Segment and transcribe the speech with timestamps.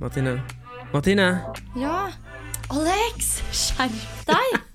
[0.00, 0.42] Martine.
[0.92, 1.44] Martine!
[1.76, 2.08] Ja.
[2.70, 4.67] Alex, skjerp deg!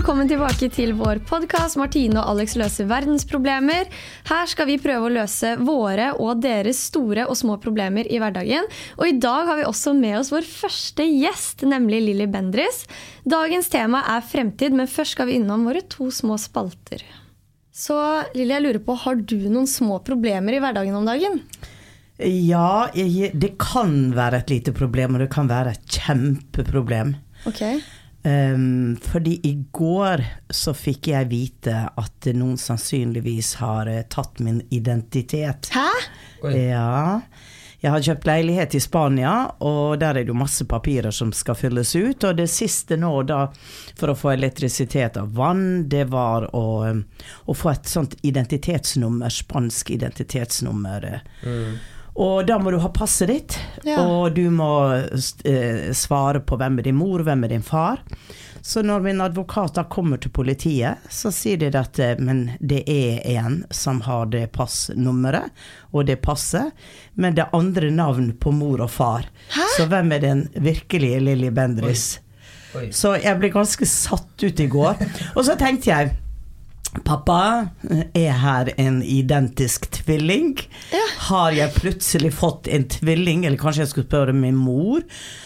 [0.00, 3.90] Velkommen tilbake til vår podkast Martine og Alex løser verdensproblemer.
[4.30, 8.64] Her skal vi prøve å løse våre og deres store og små problemer i hverdagen.
[8.96, 12.86] Og i dag har vi også med oss vår første gjest, nemlig Lilly Bendris.
[13.28, 17.04] Dagens tema er fremtid, men først skal vi innom våre to små spalter.
[17.68, 18.00] Så
[18.32, 21.42] Lilly, jeg lurer på, har du noen små problemer i hverdagen om dagen?
[22.24, 27.18] Ja, jeg, det kan være et lite problem, og det kan være et kjempeproblem.
[27.44, 27.66] Ok.
[28.22, 34.60] Um, fordi i går så fikk jeg vite at noen sannsynligvis har uh, tatt min
[34.68, 35.70] identitet.
[35.72, 35.88] Hæ?
[36.44, 36.52] Oi.
[36.68, 37.22] Ja.
[37.80, 39.32] Jeg har kjøpt leilighet i Spania,
[39.64, 42.26] og der er det jo masse papirer som skal fylles ut.
[42.28, 43.46] Og det siste nå, da,
[43.96, 47.00] for å få elektrisitet og vann, det var å, um,
[47.48, 51.08] å få et sånt identitetsnummer, spansk identitetsnummer.
[52.16, 54.00] Og da må du ha passet ditt, Ja.
[54.02, 54.70] og du må
[55.44, 58.02] eh, svare på hvem er din mor, hvem er din far.
[58.62, 62.82] Så når min advokat da kommer til politiet, så sier de at eh, men det
[62.92, 65.48] er en som har det passnummeret
[65.94, 66.72] og det passet,
[67.14, 69.24] men det er andre navn på mor og far.
[69.78, 72.18] Så hvem er den virkelige Lilly Bendriss?
[72.76, 72.90] Oi.
[72.94, 75.00] Så jeg ble ganske satt ut i går.
[75.34, 76.12] Og så tenkte jeg
[76.90, 77.68] Pappa,
[78.18, 80.56] er her en identisk tvilling?
[81.28, 85.04] Har jeg plutselig fått en tvilling, eller kanskje jeg skulle spørre min mor,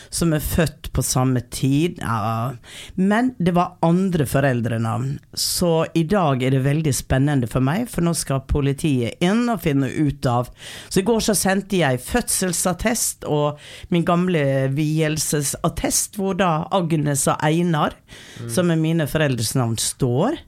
[0.08, 1.98] som er født på samme tid?
[2.00, 2.54] Ja.
[2.96, 8.06] Men det var andre foreldrenavn, så i dag er det veldig spennende for meg, for
[8.06, 10.48] nå skal politiet inn og finne ut av
[10.88, 13.60] Så i går så sendte jeg fødselsattest og
[13.92, 18.00] min gamle vielsesattest, hvor da Agnes og Einar,
[18.48, 20.40] som er mine foreldres navn, står.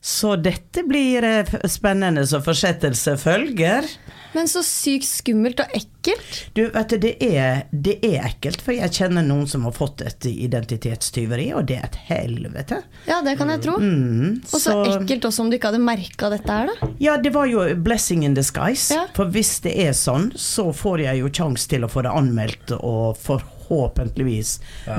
[0.00, 3.86] Så dette blir eh, spennende, så fortsettelse følger.
[4.34, 6.36] Men så sykt skummelt og ekkelt.
[6.54, 10.04] Du, vet du, det er, det er ekkelt, for jeg kjenner noen som har fått
[10.04, 12.82] et identitetstyveri, og det er et helvete.
[13.08, 13.78] Ja, det kan jeg tro.
[13.80, 16.90] Mm, Og så ekkelt også om du ikke hadde merka dette her, da.
[17.02, 18.92] Ja, det var jo blessing in disguise.
[18.94, 19.06] Ja.
[19.16, 22.76] For hvis det er sånn, så får jeg jo sjanse til å få det anmeldt
[22.78, 24.58] og forhåpentligvis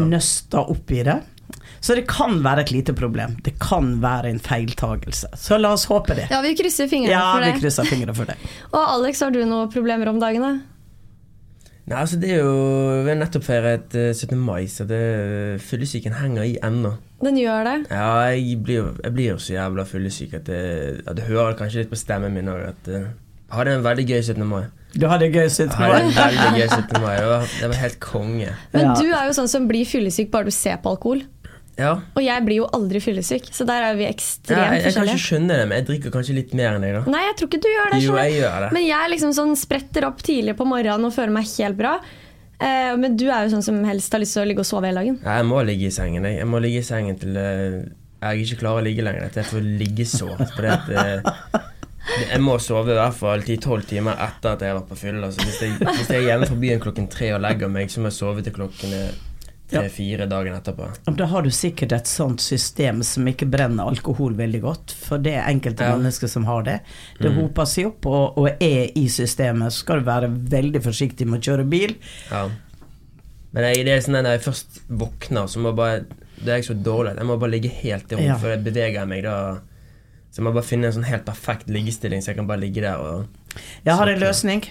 [0.10, 1.22] nøsta opp i det.
[1.82, 3.38] Så det kan være et lite problem.
[3.46, 5.30] Det kan være en feiltagelse.
[5.40, 6.28] Så la oss håpe det.
[6.32, 8.36] Ja, vi krysser fingrene Ja, for vi krysser fingrene for det.
[8.76, 10.58] Og Alex, har du noen problemer om dagen, da?
[11.90, 12.50] Nei, altså det er jo
[13.02, 14.36] Vi har nettopp feiret eh, 17.
[14.38, 15.00] mai, så det
[15.66, 16.92] fyllesyken henger i ennå.
[17.24, 17.78] Den gjør det.
[17.92, 20.60] Ja, jeg blir, jeg blir jo så jævla fyllesyk at det,
[21.10, 23.08] at det hører kanskje litt på stemmen min òg at eh,
[23.50, 24.46] Jeg hadde en veldig gøy 17.
[24.46, 24.62] mai.
[24.94, 25.90] Du hadde gøy gøy, mai.
[25.90, 27.02] Jeg hadde en veldig gøy 17.
[27.02, 27.16] mai.
[27.24, 28.54] Det var, det var helt konge.
[28.76, 28.94] Men Ja.
[29.02, 31.26] du er jo sånn som blir fyllesyk bare du ser på alkohol.
[31.80, 31.94] Ja.
[32.14, 34.80] Og jeg blir jo aldri fyllesyk, så der er vi ja ekstremt jeg, jeg kan
[34.80, 35.26] ikke forskjellige.
[35.26, 37.04] skjønne det, men jeg drikker kanskje litt mer enn deg, da.
[37.16, 38.02] Nei, jeg tror ikke du gjør det.
[38.04, 38.72] Jo, jeg gjør det.
[38.76, 41.94] Men jeg liksom sånn spretter opp tidlig på morgenen og føler meg helt bra.
[42.60, 44.90] Eh, men du er jo sånn som helst har lyst til å ligge og sove
[44.92, 45.22] hele dagen.
[45.24, 46.28] Ja, jeg må ligge i sengen.
[46.28, 47.80] Jeg, jeg må ligge i sengen til eh,
[48.20, 49.32] jeg ikke klarer å ligge lenger.
[49.32, 50.42] Til jeg får liggesår.
[50.58, 51.64] Fordi at eh,
[52.34, 55.30] jeg må sove i hvert fall 10-12 timer etter at jeg har vært på fylla.
[55.30, 58.04] Altså, hvis jeg, hvis jeg er hjemme fra byen klokken tre og legger meg, så
[58.04, 58.96] må jeg sove til klokken
[59.70, 60.88] tre-fire dagen etterpå.
[61.16, 65.36] Da har du sikkert et sånt system som ikke brenner alkohol veldig godt, for det
[65.36, 65.96] er enkelte Ja.
[65.96, 66.80] mennesker som har det.
[67.20, 67.38] Det Mm.
[67.42, 71.40] hoper seg opp og, og er i systemet, så skal du være veldig forsiktig med
[71.42, 71.96] å kjøre bil.
[72.32, 72.50] Ja.
[73.54, 76.06] Men jeg, det er sånn når jeg først våkner, så må jeg bare
[76.40, 78.38] Det er jeg så dårlig jeg må bare ligge helt i ro, Ja.
[78.38, 79.56] for jeg beveger meg da
[80.32, 82.82] Så jeg må bare finne en sånn helt perfekt liggestilling, så jeg kan bare ligge
[82.82, 83.28] der og
[83.84, 84.64] Jeg har en løsning.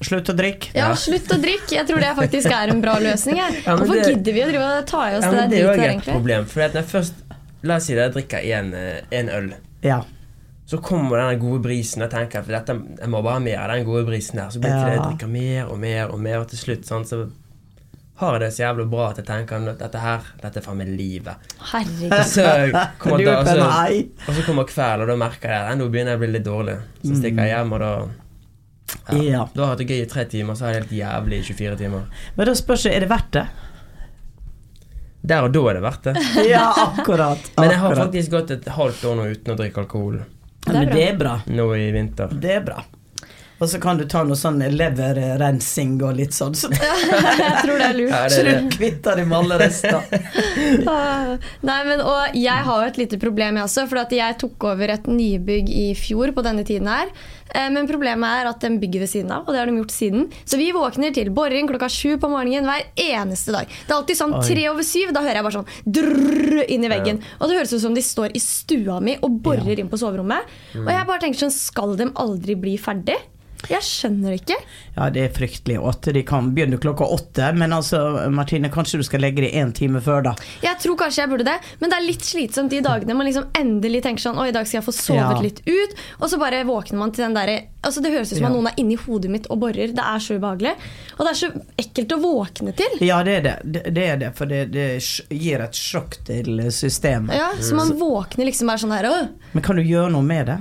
[0.00, 0.70] Slutt å drikke.
[0.78, 1.72] Ja, slutt å drikke.
[1.74, 3.38] Jeg tror det faktisk er en bra løsning.
[3.66, 5.58] Ja, Hvorfor det- gidder vi å drive og ta i oss Ja, det der det
[5.58, 6.14] er jo et egentlig?
[6.14, 6.46] problem.
[6.52, 7.24] For når jeg først
[7.66, 8.68] La oss si jeg drikker én
[9.10, 9.48] en øl.
[9.82, 9.96] Ja.
[10.68, 13.72] Så kommer den gode brisen, og tenker at dette, jeg må bare ha mer av
[13.74, 14.52] den gode brisen der.
[14.54, 17.06] Så blir det til jeg drikker mer og mer og mer, og til slutt sånn,
[17.08, 17.24] så
[18.20, 20.78] har jeg det så jævlig bra at jeg tenker at dette her, dette er faen
[20.78, 21.50] meg livet.
[21.72, 22.14] Herregud.
[22.30, 22.46] Så
[23.02, 26.14] kommer da, Lurer så, og så kommer kveld, og da merker jeg at nå begynner
[26.14, 26.78] jeg å bli litt dårlig.
[27.02, 27.92] Så stikker jeg hjem, og da
[29.08, 29.22] ja.
[29.22, 29.48] ja.
[29.54, 31.76] Du har hatt det gøy i tre timer, så er det helt jævlig i 24
[31.80, 32.26] timer.
[32.36, 33.46] Men da spørs det, er det verdt det?
[35.28, 36.26] Der og da er det verdt det.
[36.52, 37.50] ja, akkurat.
[37.58, 38.04] Men jeg har akkurat.
[38.06, 40.20] faktisk gått et halvt år nå uten å drikke alkohol.
[40.64, 41.34] Det er Men det er bra.
[41.48, 42.32] Nå i vinter.
[42.32, 42.84] Det er bra.
[43.58, 47.88] Og så kan du ta noe sånn leverrensing og litt sånn, så, Jeg tror det
[47.88, 48.12] er lurt.
[48.12, 49.98] Ja, det så du kvitter deg med alle rester.
[50.88, 51.34] Ah,
[51.64, 53.84] Nei, men og Jeg har jo et lite problem, jeg også.
[53.90, 57.10] For at jeg tok over et nybygg i fjor på denne tiden her.
[57.54, 59.94] Eh, Men problemet er at de bygger ved siden av, og det har de gjort
[59.94, 60.26] siden.
[60.48, 63.70] Så vi våkner til boring klokka sju på morgenen hver eneste dag.
[63.70, 65.14] Det er alltid sånn tre over syv.
[65.16, 67.22] Da hører jeg bare sånn drrrr inn i veggen.
[67.40, 70.46] Og det høres ut som de står i stua mi og borer inn på soverommet.
[70.76, 73.16] Og jeg bare tenker sånn, skal de aldri bli ferdig?
[73.68, 74.54] Jeg skjønner ikke.
[74.94, 75.76] Ja, det er fryktelig.
[75.82, 77.98] Åtte, de kan begynne klokka åtte, men altså,
[78.30, 80.32] Martine, kanskje du skal legge det én time før, da.
[80.62, 83.48] Jeg tror kanskje jeg burde det, men det er litt slitsomt de dagene man liksom
[83.58, 85.42] endelig tenker sånn Å, i dag skal jeg få sovet Ja.
[85.42, 85.98] litt ut.
[86.22, 88.48] Og så bare våkner man til den derre Altså Det høres ut som Ja.
[88.50, 89.92] at noen er inni hodet mitt og borer.
[89.94, 90.72] Det er så ubehagelig.
[91.18, 92.98] Og det er så ekkelt å våkne til.
[93.06, 93.54] Ja, det er det.
[93.64, 94.88] Det, det er det, for det, det
[95.30, 97.34] gir et sjokk til systemet.
[97.38, 99.28] Ja, Så man våkner liksom bare sånn her!
[99.54, 100.58] Men kan du gjøre noe med det?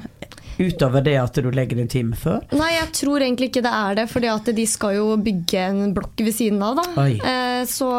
[0.58, 2.42] Utover det at du legger en time før?
[2.58, 6.26] Nei, jeg tror egentlig ikke det er det, fordi de skal jo bygge en blokk
[6.26, 7.08] ved siden av, da.
[7.08, 7.92] Eh, så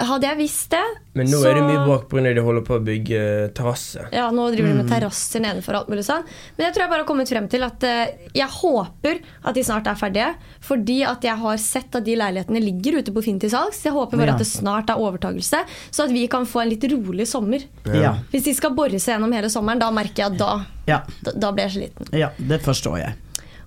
[0.00, 0.82] hadde jeg visst det
[1.14, 1.48] Men nå så...
[1.50, 2.22] er det mye bråk pga.
[2.34, 3.20] de holder på å bygge
[3.54, 4.06] terrasse.
[4.12, 4.90] Ja, nå driver de med Mm.
[4.90, 6.24] terrasser nedenfor alt mulig sånn.
[6.56, 9.62] Men jeg tror jeg bare har kommet frem til at eh, jeg håper at de
[9.62, 10.34] snart er ferdige.
[10.60, 13.82] Fordi at jeg har sett at de leilighetene ligger ute på Finn til salgs.
[13.84, 14.32] Jeg håper bare Ja.
[14.34, 17.62] at det snart er overtagelse, så at vi kan få en litt rolig sommer.
[17.86, 18.16] Ja.
[18.32, 21.30] Hvis de skal bore seg gjennom hele sommeren, da merker jeg at da, Ja, da,
[21.36, 22.08] da blir jeg sliten.
[22.18, 23.14] ja det forstår jeg.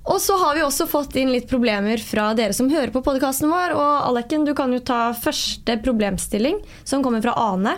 [0.05, 3.49] Og så har vi også fått inn litt problemer fra dere som hører på podkasten
[3.49, 3.73] vår.
[3.73, 7.77] Og Aleken, du kan jo ta første problemstilling, som kommer fra Ane.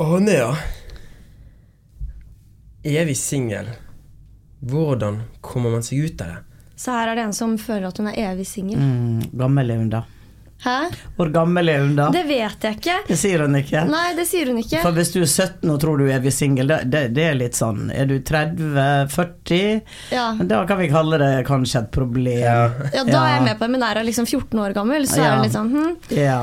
[0.00, 0.54] Ane, ja.
[2.82, 3.68] Evig singel.
[4.64, 6.38] Hvordan kommer man seg ut av det?
[6.80, 8.80] Så her er det en som føler at hun er evig singel.
[8.80, 10.06] Mm, gammel er hun da?
[10.60, 10.90] Hæ?
[11.16, 12.10] Hvor gammel er hun da?
[12.12, 12.96] Det vet jeg ikke.
[13.08, 13.84] Det sier hun ikke.
[13.88, 14.82] Nei, det sier hun ikke.
[14.84, 17.38] For hvis du er 17 og tror du er evig singel, det, det, det er
[17.38, 19.62] litt sånn Er du 30-40?
[20.12, 20.26] Ja.
[20.36, 22.42] Da kan vi kalle det kanskje et problem.
[22.44, 22.66] Ja.
[22.92, 25.22] ja, da er jeg med på det, men er hun liksom 14 år gammel, så
[25.22, 25.96] er hun litt sånn hm.
[26.18, 26.42] Ja.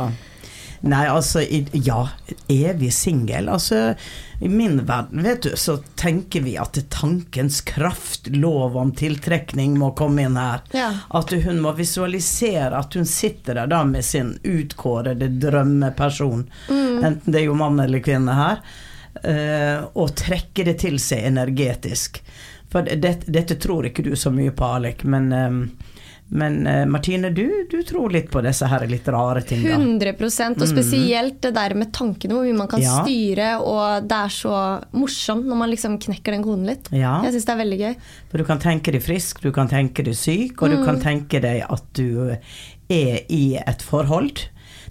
[0.88, 1.42] Nei, altså
[1.74, 2.02] Ja,
[2.50, 3.50] evig singel.
[3.54, 3.94] Altså,
[4.39, 9.92] i min verden, vet du, så tenker vi at tankens kraft, lov om tiltrekning, må
[9.98, 10.62] komme inn her.
[10.78, 10.92] Ja.
[11.10, 17.04] At hun må visualisere at hun sitter der da med sin utkårede drømmeperson, Mm.
[17.04, 18.62] enten det er jo mann eller kvinne her,
[19.24, 22.22] eh, og trekke det til seg energetisk.
[22.69, 25.62] For det, dette tror ikke du så mye på, Alek, men eh,
[26.30, 29.78] men uh, Martine, du, du tror litt på disse her litt rare tinga.
[29.78, 30.12] 100
[30.60, 32.84] og spesielt det der med tankene, hvor mye man kan Mm.
[32.88, 32.98] Ja.
[33.06, 34.58] styre, og det er så
[34.94, 36.90] morsomt når man liksom knekker den koden litt.
[36.92, 37.22] Ja.
[37.24, 37.96] Jeg syns det er veldig gøy.
[38.30, 41.40] For du kan tenke deg frisk, du kan tenke deg syk, og du kan tenke
[41.44, 42.36] deg at du
[42.90, 44.44] er i et forhold.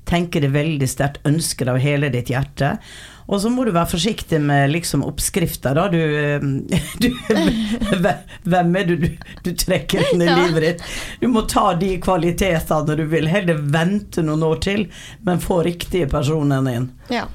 [0.06, 2.77] Tenke deg veldig sterkt, ønsket av hele ditt hjerte.
[3.26, 5.88] Og så må du være forsiktig med liksom oppskrifter, da.
[5.90, 6.40] Du, eh,
[7.02, 7.08] du
[8.46, 9.08] Hvem er det du,
[9.43, 10.37] du trekker inn i Ja.
[10.44, 10.84] livet ditt?
[11.20, 13.26] Du må ta de kvalitetene du vil.
[13.31, 14.87] Heller vente noen år til,
[15.26, 16.87] men få riktige personene inn.
[17.11, 17.26] Ja.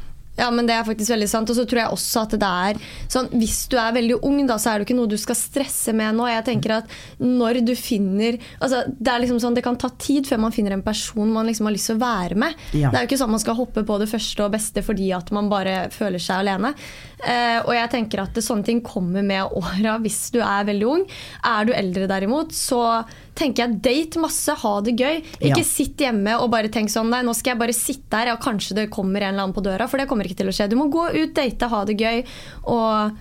[0.41, 1.51] Ja, men det er faktisk veldig sant.
[1.51, 2.79] Og så tror jeg også at det er
[3.11, 5.93] sånn Hvis du er veldig ung, da, så er det ikke noe du skal stresse
[5.97, 6.25] med nå.
[6.31, 10.29] Jeg tenker at når du finner altså, Det er liksom sånn, det kan ta tid
[10.29, 12.57] før man finner en person man liksom har lyst til å være med.
[12.73, 12.89] Ja.
[12.89, 15.31] Det er jo ikke sånn man skal hoppe på det første og beste fordi at
[15.35, 16.73] man bare føler seg alene.
[17.21, 20.87] Eh, og jeg tenker at det, sånne ting kommer med åra hvis du er veldig
[20.89, 21.03] ung.
[21.45, 23.03] Er du eldre derimot, så
[23.37, 25.21] tenker jeg date masse, ha det gøy.
[25.39, 25.63] Ikke Ja.
[25.63, 28.75] sitt hjemme og bare tenk sånn Nei, nå skal jeg bare sitte her, og kanskje
[28.75, 29.87] det kommer en eller annen på døra.
[29.89, 30.69] For det kommer ikke til å skje.
[30.69, 32.23] Du må gå ut, date, ha det gøy.
[32.65, 33.17] Og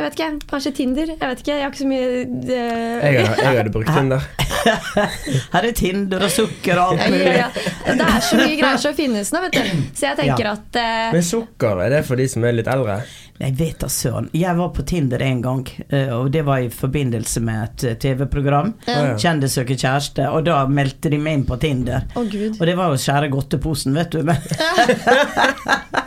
[0.00, 1.10] jeg vet ikke, kanskje Tinder.
[1.12, 2.06] Jeg vet ikke, jeg har ikke så mye
[2.48, 2.58] det...
[2.58, 4.28] Jeg, har- jeg hadde brukt Tinder.
[5.54, 7.26] Her er Tinder og sukker og alt mulig.
[7.26, 7.48] ja,
[7.86, 7.94] ja.
[8.00, 9.82] Det er så mye greier som finnes nå, vet du.
[9.96, 10.54] Så jeg tenker Ja.
[10.56, 11.12] at uh...
[11.16, 12.98] Men sukker, er det for de som er litt eldre?
[13.40, 14.26] Jeg vet da søren.
[14.36, 17.94] Jeg var på Tinder en gang, eh, og det var i forbindelse med et eh,
[18.02, 18.74] TV-program.
[18.84, 19.14] Ja.
[19.16, 22.04] 'Kjendis søker kjæreste', og da meldte de meg inn på Tinder.
[22.16, 22.26] Oh.
[22.28, 24.20] Og det var jo skjære godteposen, vet du.
[24.28, 24.36] Men,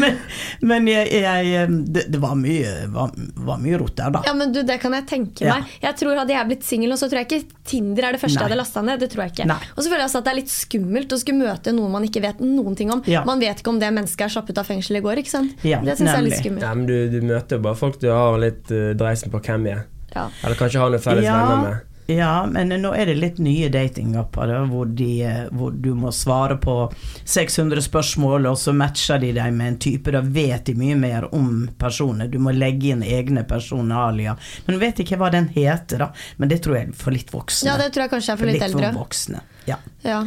[0.00, 0.16] men,
[0.60, 3.12] men jeg, jeg, eh, det, det var mye, var,
[3.44, 4.22] var mye rot der, da.
[4.26, 5.58] Ja, men du, Det kan jeg tenke Ja.
[5.60, 5.74] meg.
[5.82, 8.36] Jeg tror Hadde jeg blitt singel, nå, så tror jeg ikke Tinder er det første
[8.38, 8.42] Nei.
[8.42, 9.02] jeg hadde lasta ned.
[9.04, 9.46] Det tror jeg ikke.
[9.50, 9.58] Nei.
[9.76, 12.06] Og så føler jeg også at det er litt skummelt å skulle møte noen man
[12.08, 13.02] ikke vet noen ting om.
[13.10, 13.22] Ja.
[13.28, 15.20] Man vet ikke om det mennesket er slappet av fengsel i går.
[15.22, 15.54] ikke sant?
[15.66, 16.66] Ja, det syns jeg er litt skummelt.
[16.70, 19.86] Ja, du, du møter jo bare folk du har litt uh, dreisen på hvem er.
[20.14, 20.28] Ja.
[20.44, 21.86] Eller kanskje har noen felles venner med.
[22.10, 26.10] ja, men nå er det litt nye datingapper da, hvor, de, eh, hvor du må
[26.14, 26.74] svare på
[27.22, 30.10] 600 spørsmål, og så matcher de deg med en type.
[30.10, 32.26] Da vet de mye mer om personer.
[32.30, 34.34] Du må legge inn egne personalia.
[34.66, 36.10] Men vet ikke hva den heter, da.
[36.42, 37.70] Men det tror jeg er for litt voksne.
[37.70, 38.90] ja, det tror jeg kanskje er for litt eldre.
[38.90, 39.44] for voksne.
[39.70, 39.78] Ja.
[40.02, 40.24] Ja.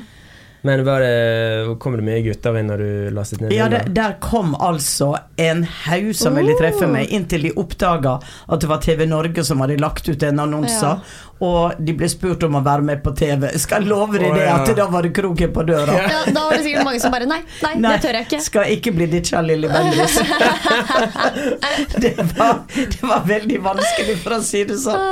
[0.65, 3.51] Men var det, kom det mye gutter inn når du lastet ned?
[3.51, 8.13] Ja, der, der kom altså en haug som ville treffe meg, inntil de oppdaga
[8.48, 10.93] at det var TV Norge som hadde lagt ut en annonse.
[10.96, 11.33] Ja.
[11.43, 13.50] Og de ble spurt om å være med på TV.
[13.59, 14.57] Skal Jeg love deg det, ja.
[14.62, 15.95] at da var det kroken på døra.
[16.13, 17.39] Ja, da var det sikkert mange som bare Nei,
[17.81, 18.39] nei, det tør jeg ikke.
[18.45, 20.17] skal ikke bli ditcha, lille Bendriss.
[22.03, 25.07] det, var, det var veldig vanskelig, for å si det sånn,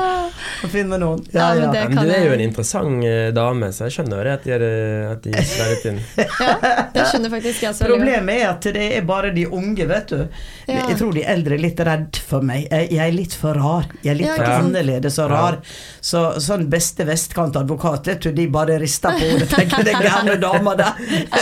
[0.65, 1.23] å finne noen.
[1.31, 1.87] Ja, Ja, men ja.
[1.91, 4.53] Men du er jo en interessant eh, dame, så jeg skjønner jo det at de,
[4.55, 4.65] er
[5.11, 5.99] at de inn.
[6.21, 6.53] Ja,
[6.93, 7.87] det skjønner faktisk jeg så.
[7.89, 10.21] Problemet er at det er bare de unge, vet du.
[10.67, 10.85] Ja.
[10.89, 12.67] Jeg tror de eldre er litt redd for meg.
[12.71, 13.89] Jeg, jeg er litt for rar.
[14.01, 15.59] Jeg er litt Ja, for annerledes og rar.
[16.01, 19.49] Så sånn beste vestkantadvokat, vet du, de bare rister på hodet.
[19.51, 21.01] Tenker den gærne dama der.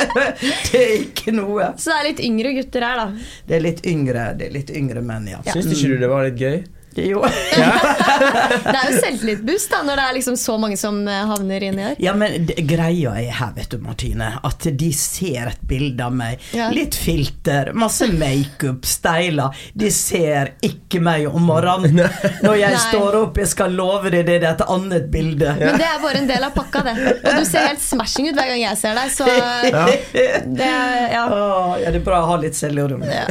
[0.72, 1.72] det er ikke noe.
[1.78, 3.32] Så det er litt yngre gutter her, da.
[3.48, 5.42] Det er litt yngre, det er litt yngre menn, ja.
[5.46, 5.56] Ja.
[5.56, 6.60] Syns ikke du det var litt gøy?
[7.10, 7.24] Jo.
[7.24, 11.96] Det er jo selvtillitsboost når det er liksom så mange som havner havner inni der.
[12.00, 16.14] Ja, men det, greia er her, vet du, Martine, at de ser et bilde av
[16.16, 16.40] meg.
[16.56, 16.70] Ja.
[16.74, 19.56] Litt filter, masse makeup, steiler.
[19.74, 22.10] De ser ikke meg om morgenen.
[22.44, 22.82] Når jeg Nei.
[22.90, 25.56] står opp, jeg skal love deg, det er et annet bilde.
[25.60, 26.96] Men det er bare en del av pakka, det.
[27.24, 31.26] Og du ser helt smashing ut hver gang jeg ser deg, så det Ja.
[31.30, 33.08] Åh, ja, det er bra å ha litt selvironi.
[33.10, 33.26] Ja.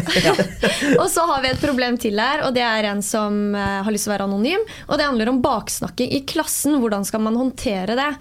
[1.02, 3.94] Og så har vi et problem til her, og det er en som eh, har
[3.94, 4.66] lyst til å være anonym.
[4.88, 6.78] Og det handler om baksnakking i klassen.
[6.82, 8.12] Hvordan skal man håndtere det?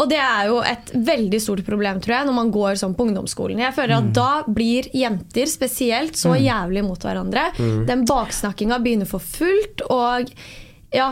[0.00, 3.04] Og det er jo et veldig stort problem tror jeg, når man går sånn på
[3.10, 3.60] ungdomsskolen.
[3.60, 7.50] Jeg føler at Da blir jenter spesielt så jævlig mot hverandre.
[7.88, 10.32] Den baksnakkinga begynner for fullt, og
[10.92, 11.10] ja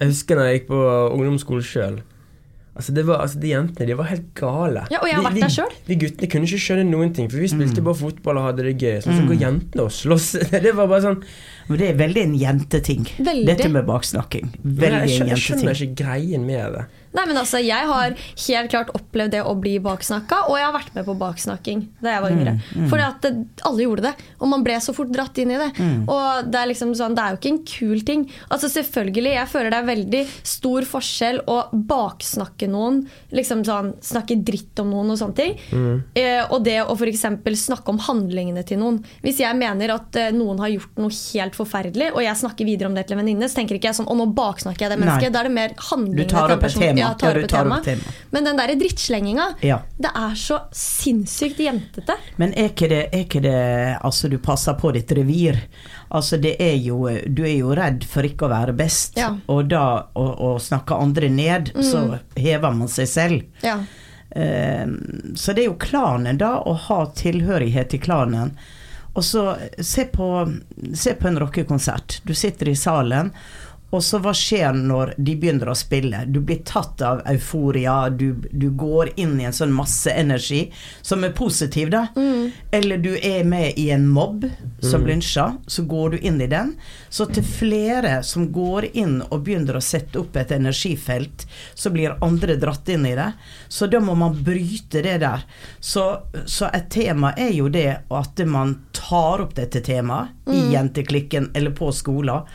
[0.00, 0.80] Jeg husker når jeg gikk på
[1.16, 2.00] ungdomsskole sjøl.
[2.72, 4.86] Altså, det var, altså, de jentene de var helt gale.
[4.90, 5.74] Ja, og jeg har vært vært de, der selv.
[5.90, 8.72] De guttene kunne ikke skjønne noen ting, for vi spilte bare fotball og hadde det
[8.80, 8.96] gøy.
[9.04, 9.18] Så, Mm.
[9.18, 10.28] så går jentene og slåss.
[10.64, 11.20] Det var bare sånn
[11.68, 13.04] Men det er veldig en jenteting.
[13.18, 13.46] Veldig.
[13.46, 14.48] Dette med baksnakking.
[14.64, 15.28] Veldig en jenteting.
[15.28, 16.86] jeg skjønner ikke greien med det.
[17.12, 20.74] Nei, men altså, Jeg har helt klart opplevd det å bli baksnakka, og jeg har
[20.74, 22.54] vært med på baksnakking da jeg var yngre.
[22.90, 23.32] Fordi at det,
[23.68, 25.70] alle gjorde det, og man ble så fort dratt inn i det.
[26.08, 28.24] Og Det er liksom sånn, det er jo ikke en kul ting.
[28.48, 30.22] Altså Selvfølgelig, jeg føler det er veldig
[30.54, 33.02] stor forskjell å baksnakke noen,
[33.34, 35.58] liksom sånn, snakke dritt om noen og sånne ting,
[36.18, 37.26] eh, og det å f.eks.
[37.66, 39.02] snakke om handlingene til noen.
[39.24, 42.88] Hvis jeg mener at eh, noen har gjort noe helt forferdelig, og jeg snakker videre
[42.88, 44.98] om det til en venninne, så tenker ikke jeg sånn å nå baksnakker jeg det
[44.98, 45.06] Nei.
[45.06, 45.34] mennesket.
[45.34, 47.01] Da er det mer handlingene til en person.
[47.02, 47.10] Tema.
[47.10, 47.78] Ja, tar opp tar tema.
[47.78, 48.12] opp tema.
[48.30, 49.80] Men den derre drittslenginga, Ja.
[49.98, 52.16] det er så sinnssykt jentete.
[52.36, 55.58] Men er ikke det, er ikke det Altså, du passer på ditt revir.
[56.10, 59.16] Altså, det er jo Du er jo redd for ikke å være best.
[59.16, 59.30] Ja.
[59.30, 59.40] Mm.
[59.48, 63.42] Og da å, å snakke andre ned, så hever man seg selv.
[63.62, 63.78] Ja.
[64.30, 64.86] Eh,
[65.36, 68.54] så det er jo klanen, da, å ha tilhørighet til klanen.
[69.14, 69.42] Og så
[69.84, 70.26] se på,
[70.96, 72.20] se på en rockekonsert.
[72.24, 73.28] Du sitter i salen,
[73.92, 76.22] og så hva skjer når de begynner å spille?
[76.24, 80.62] Du blir tatt av euforia, du, du går inn i en sånn masse energi
[81.04, 82.06] som er positiv, da.
[82.72, 84.46] Eller du er med i en mobb
[84.80, 86.72] som lynsjer, så går du inn i den.
[87.12, 91.44] Så til flere som går inn og begynner å sette opp et energifelt,
[91.74, 93.28] så blir andre dratt inn i det.
[93.68, 95.44] Så da må man bryte det der.
[95.80, 96.06] Så,
[96.46, 101.76] så et tema er jo det at man tar opp dette temaet i jenteklikken eller
[101.76, 102.48] på skolen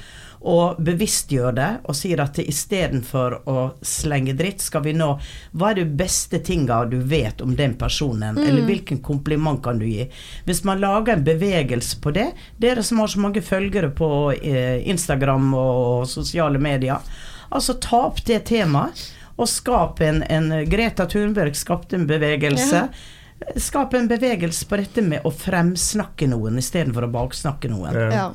[0.45, 5.09] og bevisstgjør det og sier at istedenfor å slenge dritt, skal vi nå
[5.57, 9.87] Hva er det beste tinga du vet om den personen, eller hvilken kompliment kan du
[9.87, 10.07] gi?
[10.45, 12.29] Hvis man lager en bevegelse på det,
[12.61, 17.01] dere som har så mange følgere på eh, Instagram og sosiale medier,
[17.49, 19.13] altså ta opp det temaet.
[19.37, 22.87] Og skap en, en Greta Thunberg skapte en bevegelse.
[23.61, 27.99] Skap en bevegelse på dette med å fremsnakke noen istedenfor å baksnakke noen.
[28.09, 28.31] Ja.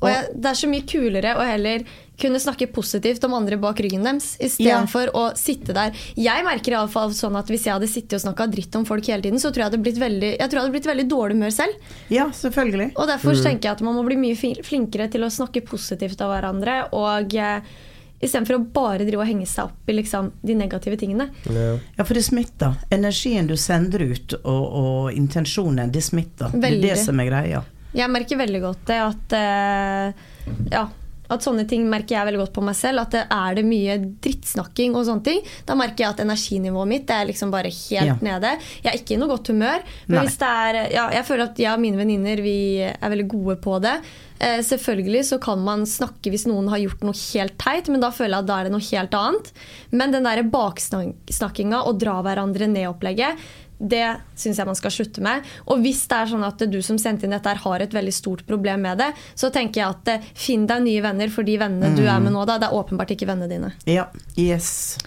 [0.00, 0.06] Ja.
[0.06, 1.84] Og jeg, det er så mye kulere å heller
[2.20, 5.96] kunne snakke positivt om andre bak ryggen deres, istedenfor å sitte der.
[6.20, 8.84] Jeg merker i alle fall sånn at Hvis jeg hadde sittet og snakka dritt om
[8.88, 11.06] folk hele tiden, så tror jeg hadde blitt veldig, jeg tror jeg hadde blitt veldig
[11.10, 11.92] dårlig humør selv.
[12.12, 12.90] Ja, selvfølgelig.
[12.96, 16.34] Og Derfor tenker jeg at man må bli mye flinkere til å snakke positivt av
[16.34, 16.76] hverandre.
[16.96, 17.72] Og eh,
[18.20, 21.30] istedenfor å bare drive og henge seg opp i liksom, de negative tingene.
[21.48, 21.72] Ja.
[21.96, 22.76] Ja, for det smitter.
[22.92, 26.52] Energien du sender ut, og, og intensjonen, det smitter.
[26.52, 27.64] Det er det som er greia.
[27.96, 30.24] Jeg merker veldig godt det at eh,
[30.72, 30.88] Ja.
[31.30, 33.04] At sånne ting merker jeg veldig godt på meg selv.
[33.04, 35.44] At det er det mye drittsnakking og sånne ting.
[35.68, 38.16] Da merker jeg at energinivået mitt det er liksom bare helt Ja.
[38.18, 38.50] nede.
[38.82, 39.78] Jeg er ikke i noe godt humør.
[40.08, 40.24] Men Nei.
[40.26, 43.56] hvis det er ja, Jeg føler at jeg og mine venninner vi er veldig gode
[43.62, 43.94] på det.
[44.40, 48.10] Eh, selvfølgelig så kan man snakke hvis noen har gjort noe helt teit, men da
[48.10, 49.52] føler jeg at da er det noe helt annet.
[49.92, 53.38] Men den der baksnakkinga og dra hverandre ned-opplegget,
[53.80, 54.04] det
[54.36, 55.46] syns jeg man skal slutte med.
[55.72, 58.12] Og hvis det er sånn at du som sendte inn dette her har et veldig
[58.14, 61.56] stort problem med det, så tenker jeg at eh, finn deg nye venner for de
[61.60, 62.44] vennene du er med nå.
[62.48, 62.58] da.
[62.60, 63.72] Det er åpenbart ikke vennene dine.
[63.88, 65.00] Ja, yes.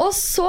[0.00, 0.48] Og så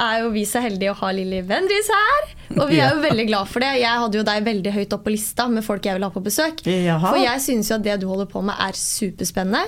[0.00, 2.28] er jo vi så heldige å ha Lilly Vendris her.
[2.54, 3.74] Og vi er jo veldig glad for det.
[3.82, 6.22] Jeg hadde jo deg veldig høyt opp på lista med folk jeg vil ha på
[6.24, 6.62] besøk.
[6.64, 7.10] Jaha.
[7.10, 9.66] For jeg synes jo at det du holder på med, er superspennende.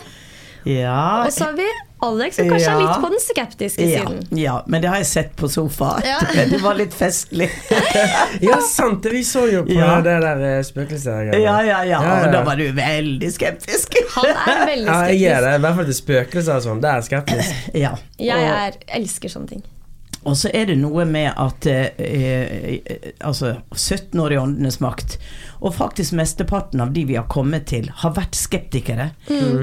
[0.65, 1.67] Ja, Og så har vi
[2.05, 4.39] Alex, som kanskje er litt på den skeptiske ja, siden.
[4.39, 5.95] ja, men det har jeg sett på sofa.
[6.05, 6.19] Ja.
[6.51, 7.49] Det var litt festlig.
[8.45, 9.13] Ja, sant det!
[9.15, 10.01] Vi så jo på Ja.
[10.05, 11.33] det der eh, spøkelset.
[11.41, 12.01] Ja, ja, ja.
[12.27, 13.97] Og da var du veldig skeptisk.
[14.19, 15.47] Han er veldig Ja, jeg er skeptisk.
[15.49, 15.55] det.
[15.55, 16.83] I hvert fall til spøkelser og sånn.
[16.85, 17.63] Det er skeptisk.
[17.85, 17.95] Ja.
[18.21, 19.65] Jeg er, elsker sånne ting.
[20.25, 25.19] Og så er det noe med at eh, eh, Altså, 17 år i åndenes makt,
[25.65, 29.11] og faktisk mesteparten av de vi har kommet til, har vært skeptikere,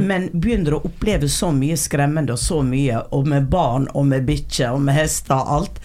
[0.02, 4.26] men begynner å oppleve så mye skremmende og så mye, og med barn og med
[4.30, 5.82] bikkjer og med hester og alt,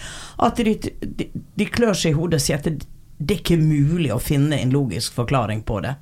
[0.46, 2.86] at de, de, de klør seg i hodet og sier at det,
[3.18, 5.94] det er ikke mulig å finne en logisk forklaring på det.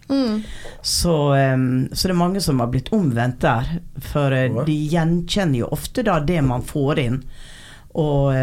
[0.83, 3.69] Så, em, så det er mange som har blitt omvendt der.
[4.03, 7.21] For eh, de gjenkjenner jo ofte da det man får inn.
[7.95, 8.35] Og,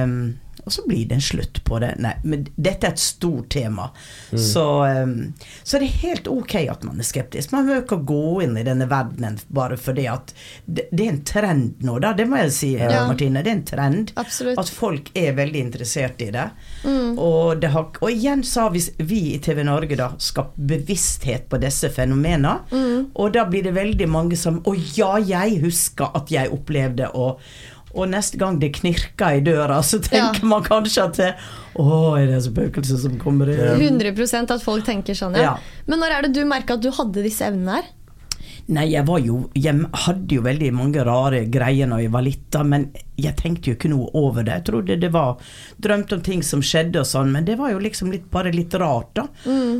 [0.61, 1.95] og så blir det en slutt på det.
[1.99, 3.89] Nei, men dette er et stort tema.
[4.31, 7.51] Så, em, så det er helt ok at man er skeptisk.
[7.51, 10.31] Man behøver ikke gå inn i denne verdenen bare fordi at
[10.65, 12.13] det, det er en trend nå, da.
[12.15, 13.07] Det må jeg si, Ja.
[13.09, 13.41] Martine.
[13.43, 14.13] Det er en trend.
[14.21, 14.61] Absolutt.
[14.61, 16.47] At folk er veldig interessert i det.
[17.17, 21.49] Og, det har, og igjen så har vi, vi i TV Norge da skapt bevissthet
[21.51, 22.55] på disse fenomenene.
[23.17, 27.41] Og da blir det veldig mange som Å ja, jeg husker at jeg opplevde og
[27.93, 30.47] og neste gang det knirker i døra, så tenker Ja.
[30.47, 31.31] man kanskje at det,
[31.79, 33.79] Å, er det spøkelset som kommer inn?
[33.79, 35.41] 100% at folk tenker sånn, ja.
[35.53, 35.57] Ja.
[35.87, 37.89] Men når er det du merka at du hadde disse evnene her?
[38.71, 39.73] Nei, jeg var jo Jeg
[40.05, 42.85] hadde jo veldig mange rare greier når jeg var lita, men
[43.17, 44.53] jeg tenkte jo ikke noe over det.
[44.59, 45.37] Jeg trodde det var
[45.81, 48.73] Drømte om ting som skjedde og sånn, men det var jo liksom litt, bare litt
[48.79, 49.25] rart, da.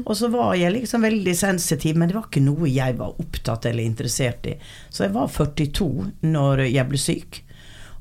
[0.06, 3.66] Og så var jeg liksom veldig sensitiv, men det var ikke noe jeg var opptatt
[3.70, 4.58] eller interessert i.
[4.90, 7.44] Så jeg var 42 når jeg ble syk.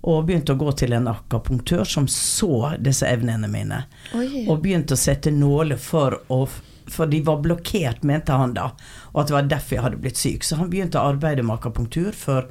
[0.01, 3.83] Og begynte å gå til en akapunktør som så disse evnene mine.
[4.17, 4.47] Oi.
[4.49, 6.47] Og begynte å sette nåler for å
[6.91, 8.73] For de var blokkert, mente han da.
[9.13, 10.43] Og at det var derfor jeg hadde blitt syk.
[10.43, 12.49] Så han begynte å arbeide med akapunktur for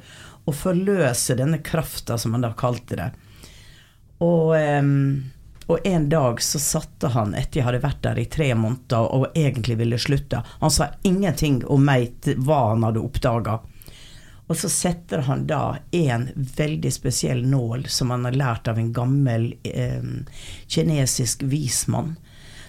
[0.48, 3.10] å forløse denne krafta, som han da kalte det.
[4.24, 4.54] Og,
[5.66, 9.36] og en dag så satte han, etter jeg hadde vært der i tre måneder og
[9.38, 13.60] egentlig ville slutte Han sa ingenting om meg, til hva han hadde oppdaga.
[14.50, 18.90] Og så setter han da en veldig spesiell nål som han har lært av en
[18.92, 20.02] gammel eh,
[20.66, 22.16] kinesisk vismann,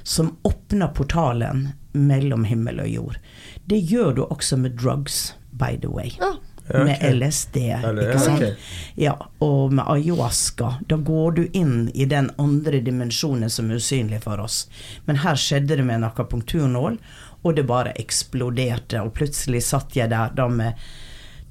[0.04, 3.18] som åpner portalen mellom himmel og jord.
[3.66, 6.14] Det gjør du også med drugs, by the way.
[6.20, 6.36] Ja.
[6.70, 6.86] Okay.
[6.86, 7.02] Med.
[7.18, 8.38] LSD, ikke sant?
[8.38, 8.54] Okay.
[8.96, 10.76] Ja, og med ayahuasca.
[10.88, 14.68] Da går du inn i den andre dimensjonen som er usynlig for oss.
[15.10, 17.02] Men her skjedde det med en akapunkturnål,
[17.42, 19.02] og det bare eksploderte.
[19.02, 20.78] Og plutselig satt jeg der da med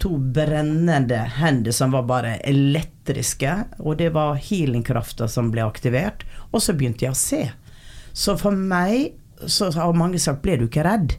[0.01, 6.25] to brennende hender som var bare elektriske, og det var healingkrafta som ble aktivert.
[6.51, 7.43] Og så begynte jeg å se.
[8.13, 9.13] Så for meg
[9.47, 11.17] så har mange sagt 'ble du ikke redd'?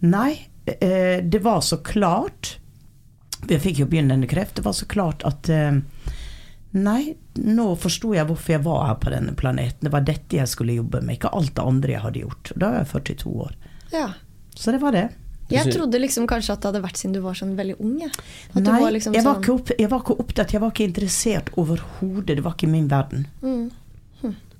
[0.00, 2.58] Nei, eh, det var så klart
[3.48, 4.56] Jeg fikk jo begynnende kreft.
[4.56, 5.78] Det var så klart at eh,
[6.74, 9.78] Nei, nå forsto jeg hvorfor jeg var her på denne planeten.
[9.86, 12.52] Det var dette jeg skulle jobbe med, ikke alt det andre jeg hadde gjort.
[12.56, 13.54] Da var jeg 42 år.
[13.92, 14.08] ja.
[14.58, 15.08] Så det var det.
[15.50, 17.98] Jeg trodde liksom kanskje at det hadde vært siden du var sånn veldig ung.
[18.54, 20.70] du Nei, var liksom jeg, var sånn- ikke opp, jeg var ikke opptatt, jeg var
[20.74, 22.36] ikke interessert overhodet.
[22.36, 23.26] Det var ikke min verden.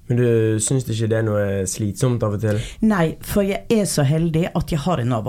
[0.09, 2.59] Men du syns ikke det er noe slitsomt av og til?
[2.81, 5.27] Nei, for jeg er så heldig at jeg har en av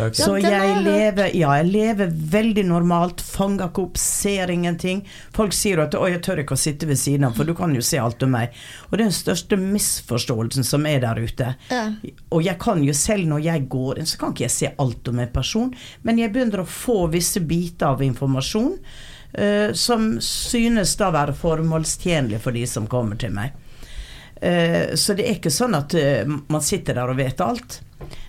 [0.00, 5.04] og Så jeg lever, ja, jeg lever veldig normalt, fanger ikke opp, ser ingenting.
[5.34, 7.74] Folk sier at 'å, jeg tør ikke å sitte ved siden av', for du kan
[7.74, 8.50] jo se alt om meg.
[8.90, 11.54] Og det er den største misforståelsen som er der ute.
[11.70, 11.92] Ja.
[12.30, 15.08] Og jeg kan jo selv når jeg går inn, så kan ikke jeg se alt
[15.08, 18.78] om en person, men jeg begynner å få visse biter av informasjon
[19.38, 23.54] uh, som synes da være formålstjenlig for de som kommer til meg.
[24.42, 27.80] Uh, så det er ikke sånn at uh, man sitter der og vet alt.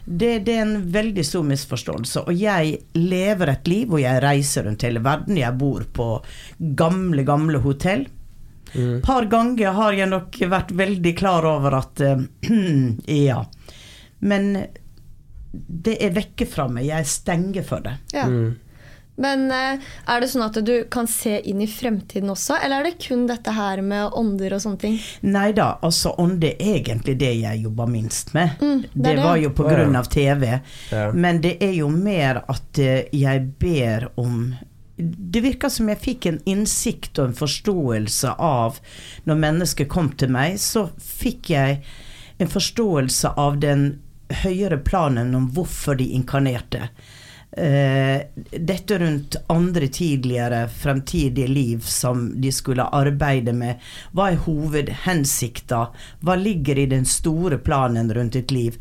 [0.06, 2.25] Det, det er en veldig stor misforståelse.
[2.30, 5.39] Og jeg lever et liv hvor jeg reiser rundt hele verden.
[5.39, 6.10] Jeg bor på
[6.78, 8.06] gamle, gamle hotell.
[8.75, 12.25] Et par ganger har jeg nok vært veldig klar over at eh,
[13.30, 13.45] Ja.
[14.19, 14.51] Men
[15.51, 16.89] det er vekke fra meg.
[16.89, 17.95] Jeg stenger for det.
[18.13, 18.28] Ja.
[19.15, 19.80] Men eh,
[20.12, 23.25] er det sånn at du kan se inn i fremtiden også, eller er det kun
[23.30, 24.99] dette her med ånder og sånne ting?
[25.23, 28.60] Nei da, altså ånde er egentlig det jeg jobber minst med.
[28.60, 29.23] Mm, det det, det.
[29.23, 29.84] var jo på ja.
[29.99, 30.47] av TV.
[30.91, 31.10] Ja.
[31.15, 34.56] Men det er jo mer at eh, jeg ber om
[34.95, 38.78] det virker som jeg fikk en innsikt og en forståelse av
[39.28, 41.82] Når mennesket kom til meg, så fikk jeg
[42.39, 43.86] en forståelse av den
[44.43, 46.89] høyere planen om hvorfor de inkarnerte.
[47.58, 53.82] Eh, dette rundt andre tidligere fremtidige liv som de skulle arbeide med.
[54.12, 55.88] Hva er hovedhensikta?
[56.22, 58.80] Hva ligger i den store planen rundt ditt liv?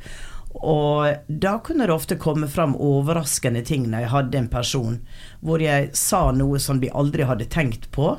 [0.54, 5.00] Og da kunne det ofte komme fram overraskende ting når jeg hadde en person
[5.42, 8.12] hvor jeg sa noe som de aldri hadde tenkt på.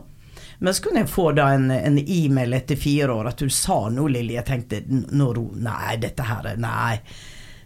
[0.59, 4.11] Men så kunne jeg få da en, e-mail etter fire år at du sa noe,
[4.11, 4.35] Lilly.
[4.37, 6.99] Jeg tenkte nå ro Nei, dette her er Nei.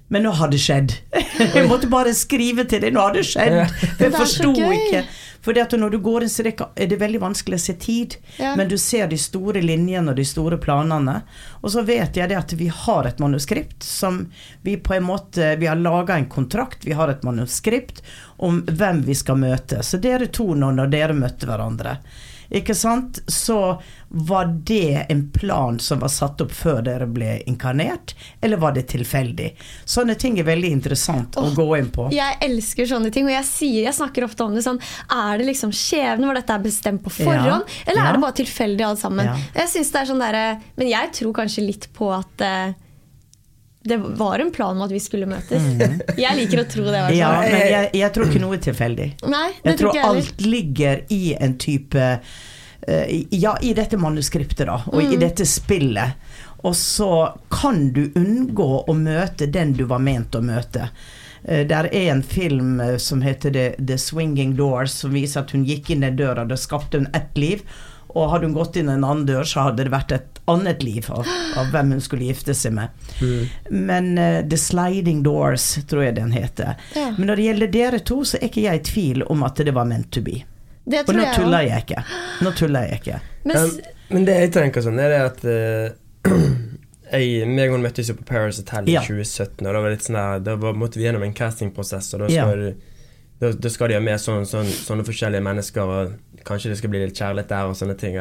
[0.09, 0.93] Men nå har det skjedd.
[1.55, 2.93] Jeg måtte bare skrive til deg.
[2.95, 3.59] Nå har det skjedd.
[4.01, 5.03] Jeg forsto ikke.
[5.41, 7.75] Fordi at når du går inn, så er det er det veldig vanskelig å se
[7.79, 8.15] tid.
[8.37, 8.55] Ja.
[8.59, 11.21] Men du ser de store linjene og de store planene.
[11.61, 14.25] Og så vet jeg det at vi har et manuskript som
[14.65, 18.03] vi på en måte Vi har laga en kontrakt, vi har et manuskript
[18.37, 19.83] om hvem vi skal møte.
[19.83, 21.97] Så dere to nå, når dere møtte hverandre,
[22.49, 28.15] ikke sant, så var det en plan som var satt opp før dere ble inkarnert,
[28.41, 29.51] eller var det tilfeldig?
[29.85, 32.07] Sånne ting er veldig interessant å gå inn på.
[32.15, 34.79] Jeg elsker sånne ting, og jeg, sier, jeg snakker ofte om det sånn
[35.13, 38.07] Er det liksom skjebne hvor dette er bestemt på forhånd, Ja, eller ja.
[38.09, 39.29] er det bare tilfeldig alt sammen?
[39.29, 39.38] Ja.
[39.62, 40.39] Jeg synes det er sånn der,
[40.79, 42.77] Men jeg tror kanskje litt på at eh,
[43.83, 45.63] det var en plan om at vi skulle møtes.
[46.19, 46.99] Jeg liker å tro det.
[46.99, 47.13] Mm.
[47.15, 49.05] Ja, men jeg, jeg tror ikke noe er tilfeldig.
[49.31, 53.97] Nei, det Jeg tror tror jeg alt ligger i en type uh, Ja, i dette
[53.97, 55.13] manuskriptet, da, og Mm.
[55.13, 56.35] i dette spillet.
[56.67, 57.11] Og så
[57.49, 60.89] kan du unngå å møte den du var ment å møte.
[61.47, 65.51] Uh, Der er en film eh, som heter The, The Swinging Doors, som viser at
[65.55, 66.43] hun gikk inn den døra.
[66.45, 67.63] Da skapte hun ett liv.
[68.17, 71.05] Og hadde hun gått inn en annen dør, så hadde det vært et annet liv
[71.13, 71.27] av,
[71.61, 72.89] av hvem hun skulle gifte seg med.
[73.69, 76.73] Men uh, The Sliding Doors, tror jeg den heter.
[76.97, 77.11] Ja.
[77.17, 79.75] Men når det gjelder dere to, så er ikke jeg i tvil om at det
[79.77, 80.39] var meant to be.
[80.89, 82.03] Det Og tror nå jeg tuller jeg ikke.
[82.41, 83.19] Nå tuller jeg ikke.
[83.45, 83.73] Men,
[84.09, 86.33] men det jeg tenker sånn, er det at uh,
[87.13, 89.03] jeg, meg og hun møttes jo på Paris Hotel i Ja.
[89.05, 92.25] 2017, og da var det litt sånn der, da måtte vi gjennom en castingprosess, og
[92.25, 92.47] da Ja.
[92.49, 92.87] skal, du,
[93.39, 96.91] da, da skal de ha med sånne, sånne, sånne forskjellige mennesker, og kanskje det skal
[96.93, 98.17] bli litt kjærlighet der og sånne ting.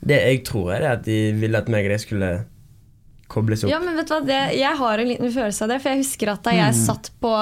[0.00, 2.30] Det jeg tror, er at de ville at meg og de skulle
[3.30, 3.70] kobles opp.
[3.72, 5.78] Ja, men vet du hva, det, Jeg har en liten følelse av det.
[5.84, 6.58] For jeg husker at da Mm.
[6.66, 7.34] jeg satt på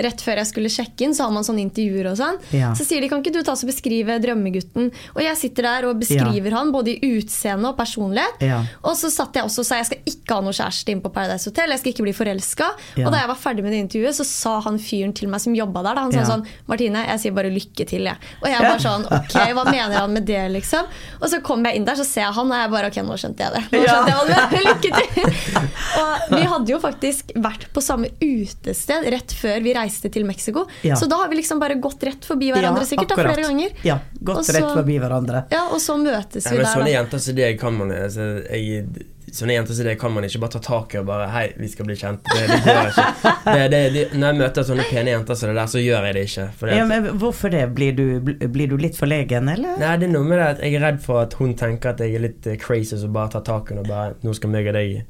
[0.00, 2.38] Rett før jeg skulle sjekke inn, så har man sånne intervjuer og sånn.
[2.56, 2.70] Ja.
[2.72, 4.86] Så sier de kan ikke du ta oss og beskrive drømmegutten.
[5.12, 8.40] Og jeg sitter der og beskriver han både i utseende og personlighet.
[8.40, 8.62] Ja.
[8.82, 11.12] Og så satt jeg også og sa jeg skal ikke ha noe kjæreste inn på
[11.12, 11.68] Paradise Hotel.
[11.74, 12.70] Jeg skal ikke bli forelska.
[12.96, 13.06] Ja.
[13.06, 15.52] Og da jeg var ferdig med det intervjuet, så sa han fyren til meg som
[15.58, 16.24] jobba der, da, han Ja.
[16.24, 18.16] sa sånn Martine, jeg sier bare lykke til, jeg.
[18.40, 20.88] Og jeg bare sånn Ok, hva mener han med det, liksom?
[21.20, 23.20] Og så kommer jeg inn der, så ser jeg han, og jeg bare Ok, nå
[23.20, 23.62] skjønte jeg det.
[23.76, 24.64] Nå skjønte jeg hva mener.
[24.64, 25.26] Lykke til!
[26.00, 30.66] Og vi hadde jo faktisk vært på samme utested rett før vi reiste til Mexico.
[30.86, 30.96] Ja.
[31.00, 33.76] Så da har vi liksom bare gått rett forbi hverandre sikkert da, flere ganger.
[33.86, 35.44] Ja, gått Og så- rett forbi hverandre.
[35.54, 36.96] Ja, Og så møtes Ja, vi men der, sånne da.
[36.98, 38.86] jenter som det kan man altså, jeg,
[39.30, 41.68] Sånne jenter som det kan man ikke bare ta tak i og bare Hei, vi
[41.70, 42.24] skal bli kjent.
[42.26, 43.34] Det, det gjør jeg ikke.
[43.44, 46.16] Det, det, det, når jeg møter sånne pene jenter som det der, så gjør jeg
[46.16, 46.46] det ikke.
[46.74, 47.60] Ja, men hvorfor det?
[47.76, 48.02] Blir du,
[48.50, 49.78] blir du litt forlegen, eller?
[49.78, 52.02] Nei, det er noe med det at jeg er redd for at hun tenker at
[52.02, 54.66] jeg er litt crazy som bare tar tak i henne og bare Nå skal meg
[54.66, 55.04] og deg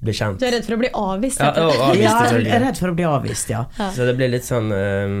[0.00, 0.40] bli kjent.
[0.40, 1.40] Du er redd for å bli avvist?
[1.40, 3.64] Ja, og avvist, Ja, jeg er redd for å bli avvist, ja.
[3.78, 3.90] Ja.
[3.96, 5.18] Så det blir litt sånn um,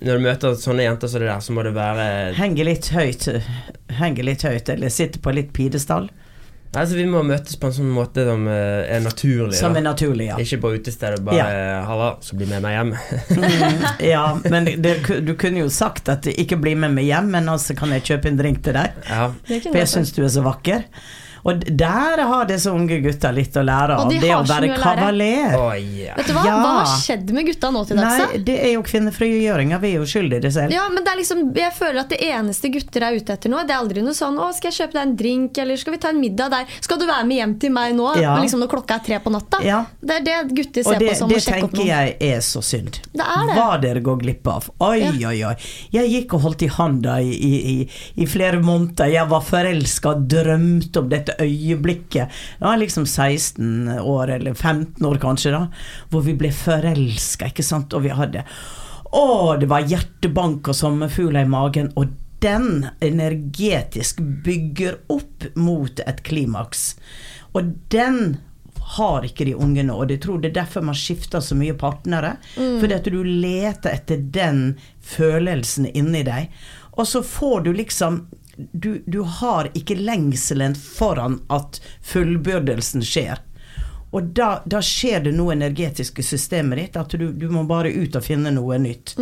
[0.00, 2.06] Når du møter sånne jenter som det der, så må det være
[2.38, 3.28] Henge litt høyt,
[4.00, 6.08] Henge litt høyt, eller sitte på litt pidestall.
[6.76, 9.56] Altså, vi må møtes på en sånn måte som eh, er naturlig.
[9.56, 10.36] Som er naturlig, ja.
[10.42, 11.78] Ikke på utestedet bare Ja.
[11.88, 12.90] 'Halla, så bli med meg hjem'.
[13.32, 17.48] Mm, ja, men det, du kunne jo sagt at ikke bli med meg hjem, men
[17.48, 18.92] altså kan jeg kjøpe en drink til deg?
[19.08, 19.30] ja.
[19.46, 20.84] For jeg syns du er så vakker.
[21.46, 24.08] Og der har disse unge gutta litt å lære av.
[24.10, 25.54] de Det å være kavaler.
[25.54, 26.16] Oh, yeah.
[26.18, 26.42] Vet du hva?
[26.48, 26.56] Ja.
[26.58, 28.18] Hva har skjedd med gutta nå til dags?
[28.32, 29.78] Nei, det er jo kvinnefrigjøringa.
[29.82, 30.74] Vi er jo skyldige i det selv.
[30.74, 33.62] Ja, men det er liksom, Jeg føler at det eneste gutter er ute etter nå,
[33.66, 35.98] det er aldri noe sånn 'Å, skal jeg kjøpe deg en drink', eller 'Skal vi
[36.02, 36.66] ta en middag der'?
[36.80, 38.34] 'Skal du være med hjem til meg nå?' Ja.
[38.42, 39.62] Liksom når klokka er tre på natta?
[39.62, 39.84] Ja.
[40.02, 42.40] Det er det gutter ser det, på som det å sjekke opp tenker jeg er
[42.40, 42.98] så synd.
[43.14, 43.54] Det er det.
[43.56, 44.70] Hva dere går glipp av.
[44.80, 45.28] Oi, Ja.
[45.30, 45.54] oi, oi.
[45.92, 47.88] Jeg gikk og holdt i handa i, i, i,
[48.22, 49.06] i flere måneder.
[49.12, 52.32] Jeg var forelska, drømte om dette øyeblikket.
[52.58, 55.66] Jeg var liksom 16 år, eller 15 år kanskje, da.
[56.10, 57.96] Hvor vi ble forelska, ikke sant.
[57.96, 58.44] Og vi hadde
[59.16, 61.92] Å, det var hjertebank og sommerfugler i magen.
[61.96, 62.10] Og
[62.44, 66.96] den energetisk bygger opp mot et klimaks.
[67.56, 68.38] Og den
[68.96, 71.74] har ikke de unge nå, og jeg tror det er derfor man skifter så mye
[71.78, 72.36] partnere.
[72.54, 76.52] Fordi at du leter etter den følelsen inni deg,
[76.96, 78.22] og så får du liksom
[78.56, 83.42] du, du har ikke lengselen foran at fullbyrdelsen skjer.
[84.16, 87.90] Og da, da skjer det noe energetisk i systemet ditt, at du, du må bare
[87.92, 89.12] ut og finne noe nytt.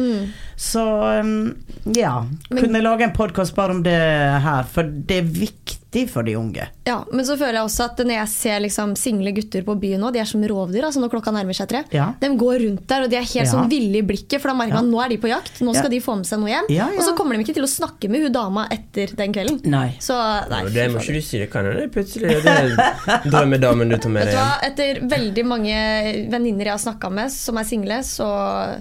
[0.61, 0.85] Så
[1.25, 1.55] um,
[1.97, 2.21] ja.
[2.51, 3.97] Men- Kunne lage en podkast bare om det
[4.45, 6.67] her, for det er viktig viktig for de unge.
[6.87, 10.01] Ja, Men så føler jeg også at når jeg ser liksom single gutter på byen
[10.03, 11.83] nå, de er som rovdyr altså når klokka nærmer seg tre.
[11.95, 12.13] Ja.
[12.21, 13.51] De går rundt der og de er helt Ja.
[13.53, 14.91] sånn ville i blikket, for da merker man Ja.
[14.91, 15.61] nå er de på jakt.
[15.61, 15.89] Nå skal Ja.
[15.91, 16.67] de få med seg noe hjem.
[16.71, 16.99] Ja, ja.
[16.99, 19.65] Og så kommer de ikke til å snakke med hun dama etter den kvelden.
[19.67, 19.97] Nei.
[20.01, 20.15] Så
[20.51, 21.39] nei, Ja, det må ikke du si.
[21.39, 24.63] Det kan hende plutselig det er drømmedamen du tar med deg hjem.
[24.63, 28.81] Etter veldig mange venninner jeg har snakka med som er single, så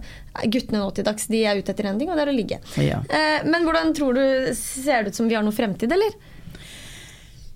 [0.50, 2.58] guttene nå til dags de er ute etter en ting, og det er å ligge.
[2.82, 3.02] Ja.
[3.10, 6.12] Eh, men hvordan tror du Ser det ut som vi har noe fremtid, eller?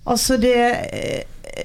[0.04, 0.54] Altså det
[0.92, 1.22] eh,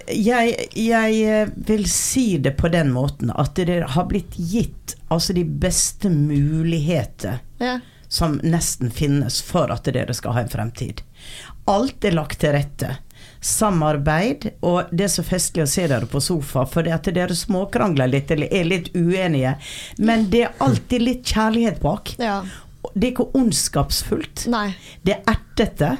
[0.09, 5.33] jeg, jeg eh, vil si det på den måten at det har blitt gitt altså
[5.37, 7.79] de beste muligheter Ja.
[8.09, 11.01] som nesten finnes for at dere skal ha en fremtid.
[11.69, 12.97] Alt er lagt til rette.
[13.43, 17.35] Samarbeid, og det er så festlig å se dere på sofa, for det at dere
[17.35, 19.55] småkrangler litt eller er litt uenige,
[19.99, 22.15] men det er alltid litt kjærlighet bak.
[22.19, 22.41] ja.
[22.93, 24.41] Det er ikke ondskapsfullt.
[24.51, 24.73] Nei.
[25.07, 25.93] Det er ertete.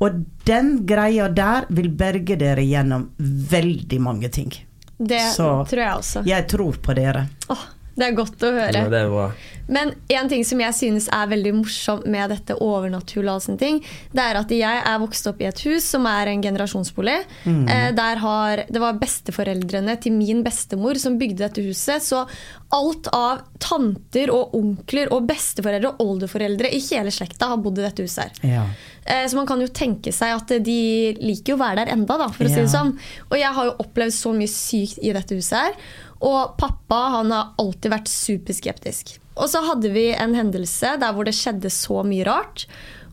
[0.00, 3.10] Og den greia der vil berge dere gjennom
[3.50, 4.50] veldig mange ting.
[4.98, 6.24] Det Så- tror jeg også.
[6.26, 7.26] Jeg tror på dere.
[7.50, 7.64] Åh,
[7.96, 8.72] det er godt å høre.
[8.74, 9.30] Ja.
[9.68, 13.78] Men en ting som jeg synes er veldig morsomt med dette overnaturlige, og sånne ting,
[14.12, 17.14] det er at jeg er vokst opp i et hus som er en generasjonsbolig.
[17.46, 22.02] Eh, der har, det var besteforeldrene til min bestemor som bygde dette huset.
[22.04, 22.26] Så
[22.74, 27.86] alt av tanter og onkler og besteforeldre og oldeforeldre i hele slekta har bodd i
[27.86, 28.36] dette huset.
[28.42, 28.50] her.
[28.58, 28.66] Ja.
[29.06, 32.18] Eh, Så man kan jo tenke seg at de liker jo å være der enda,
[32.18, 32.98] da, for å si det sånn.
[33.30, 35.72] Og jeg har jo opplevd så mye sykt i dette huset her.
[36.24, 39.16] Og pappa han har alltid vært superskeptisk.
[39.34, 42.66] Og så hadde vi en hendelse der hvor det skjedde så mye rart.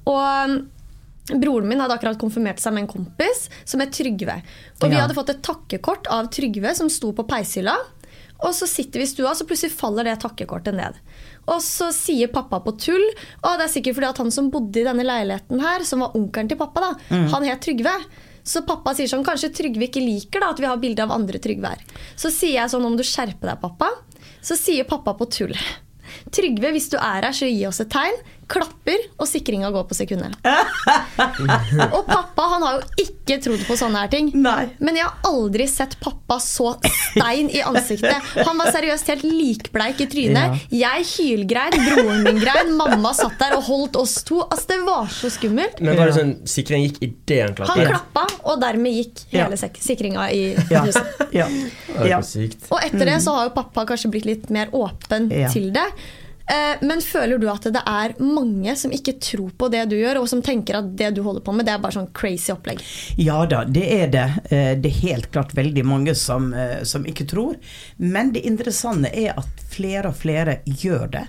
[0.09, 0.61] Og um,
[1.31, 4.39] Broren min hadde akkurat konfirmert seg med en kompis som het Trygve.
[4.81, 7.75] Og vi hadde fått et takkekort av Trygve som sto på peishylla.
[8.41, 10.97] Og så sitter vi i stua, så plutselig faller det takkekortet ned.
[11.51, 14.81] Og så sier pappa på tull Og det er sikkert fordi at han som bodde
[14.81, 17.93] i denne leiligheten her, som var onkelen til pappa, da, han het Trygve.
[18.43, 21.41] Så pappa sier sånn Kanskje Trygve ikke liker da at vi har bilde av andre
[21.41, 21.85] Trygve her.
[22.19, 23.91] Så sier jeg sånn Om du skjerper deg, pappa.
[24.41, 25.55] Så sier pappa på tull.
[26.33, 28.17] Trygve, hvis du er her, så gi oss et tegn.
[28.51, 30.35] Klapper, og sikringa går på sekundet.
[31.95, 34.31] og pappa han har jo ikke trodd på sånne her ting.
[34.35, 34.65] Nei.
[34.83, 38.31] Men jeg har aldri sett pappa så stein i ansiktet.
[38.41, 40.65] Han var seriøst helt likbleik i trynet.
[40.75, 44.41] Jeg hylgrein, broren min grein, mamma satt der og holdt oss to.
[44.47, 45.79] Altså, det var så skummelt.
[45.83, 49.71] Men var det sånn sikringen gikk idet han Han klappa, og dermed gikk hele ja.
[49.87, 51.23] sikringa i huset.
[51.31, 51.47] Ja.
[51.47, 52.19] Det ja.
[52.19, 55.49] Og etter det så har jo pappa kanskje blitt litt mer åpen Ja.
[55.51, 55.87] til det.
[56.51, 60.19] Eh, Men føler du at det er mange som ikke tror på det du gjør,
[60.21, 62.81] og som tenker at det du holder på med, det er bare sånn crazy opplegg?
[63.21, 64.25] Ja da, det er det.
[64.51, 67.55] Eh, Det er helt klart veldig mange som, eh, som ikke tror.
[67.97, 71.25] Men det interessante er at flere og flere gjør det.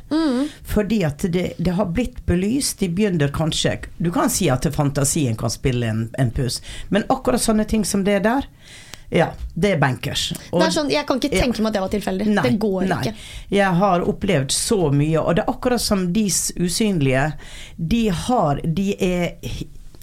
[0.66, 2.80] Fordi at det, det har blitt belyst.
[2.80, 7.40] De begynner kanskje Du kan si at fantasien kan spille en, en puss, men akkurat
[7.40, 8.46] sånne ting som det der,
[9.12, 10.32] ja, det er bankers.
[10.52, 11.42] Og- det er sånn, Jeg kan ikke Ja.
[11.42, 12.26] tenke meg at det var tilfeldig.
[12.26, 13.00] Nei, det går nei.
[13.02, 13.14] ikke.
[13.50, 16.24] Jeg har opplevd så mye, og det er akkurat som de
[16.58, 17.34] usynlige.
[17.78, 19.36] De har De er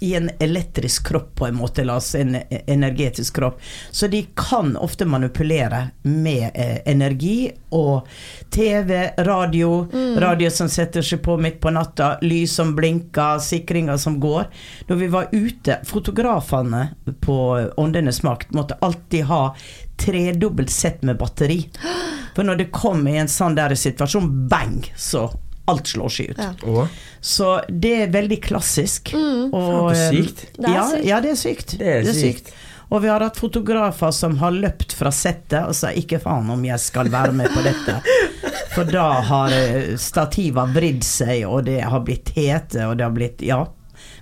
[0.00, 1.82] i en elektrisk kropp, på en måte,
[2.18, 2.36] en
[2.66, 3.60] energetisk kropp.
[3.90, 8.08] Så de kan ofte manipulere med eh, energi og
[8.50, 14.20] TV, radio, radio som setter seg på midt på natta, lys som blinker, sikringer som
[14.20, 14.48] går.
[14.88, 16.88] Når vi var ute, fotografene
[17.20, 17.36] på
[17.76, 19.54] Åndenes makt måtte alltid ha
[20.00, 21.62] tredobbelt sett med batteri.
[22.34, 25.28] For når det kom i en sånn der situasjon, bang, så
[25.70, 26.42] alt slår seg ut.
[26.42, 26.86] Ja.
[27.20, 29.12] Så det er veldig klassisk.
[29.14, 29.52] Mm.
[29.52, 30.44] Og, Faen, så eh, sykt.
[30.56, 31.06] Det er sykt.
[31.08, 31.78] Ja, det er sykt.
[31.80, 32.52] Det er sykt.
[32.90, 36.64] Og vi har hatt fotografer som har løpt fra settet og sa 'ikke faen om
[36.66, 38.00] jeg skal være med på dette'.
[38.74, 43.14] For da har eh, stativa vridd seg, og det har blitt hete, og det har
[43.14, 43.66] blitt Ja.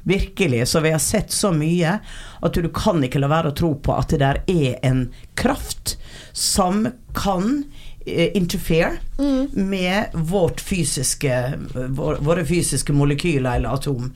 [0.09, 0.69] Virkelig.
[0.69, 1.99] Så vi har sett så mye
[2.41, 5.99] at du kan ikke la være å tro på at det der er en kraft
[6.33, 7.65] som kan
[8.09, 9.49] eh, mm.
[9.53, 11.39] med vårt fysiske,
[11.75, 14.13] vår, våre fysiske molekyler eller atom.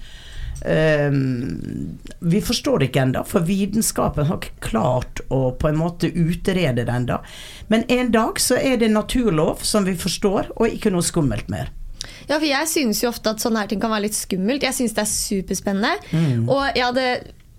[0.64, 6.12] Um, vi forstår det ikke ennå, for vitenskapen har ikke klart å på en måte
[6.14, 7.18] utrede det ennå.
[7.72, 11.72] Men en dag så er det naturlov som vi forstår, og ikke noe skummelt mer.
[12.28, 14.64] Ja, for jeg synes jo ofte at sånne her ting kan være litt skummelt.
[14.66, 15.92] Jeg synes det er superspennende.
[16.12, 16.48] Mm.
[16.50, 17.06] Og jeg hadde,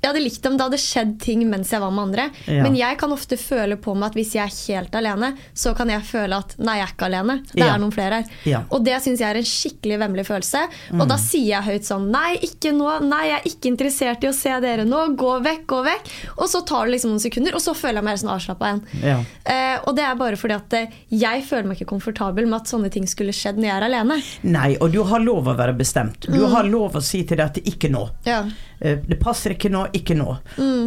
[0.04, 2.26] jeg hadde likt om det hadde skjedd ting mens jeg var med andre.
[2.52, 2.64] Ja.
[2.66, 5.88] Men jeg kan ofte føle på meg at hvis jeg er helt alene, så kan
[5.94, 7.36] jeg føle at nei, jeg er ikke alene.
[7.54, 7.70] Det Ja.
[7.74, 8.26] er noen flere her.
[8.46, 8.62] Ja.
[8.70, 10.66] Og det syns jeg er en skikkelig vemmelig følelse.
[11.00, 12.90] Og da sier jeg høyt sånn nei, ikke nå.
[13.08, 15.16] Nei, jeg er ikke interessert i å se dere nå.
[15.16, 16.12] Gå vekk, gå vekk.
[16.38, 18.84] Og så tar det liksom noen sekunder, og så føler jeg meg sånn avslappa igjen.
[19.04, 19.18] Ja.
[19.46, 22.68] Eh, og det er bare fordi at eh, jeg føler meg ikke komfortabel med at
[22.74, 24.20] sånne ting skulle skjedd når jeg er alene.
[24.44, 26.28] Nei, og du har lov å være bestemt.
[26.28, 28.10] Du har lov å si til at ikke nå.
[28.28, 28.44] Ja.
[28.84, 30.38] Eh, Det passer ikke nå, ikke nå.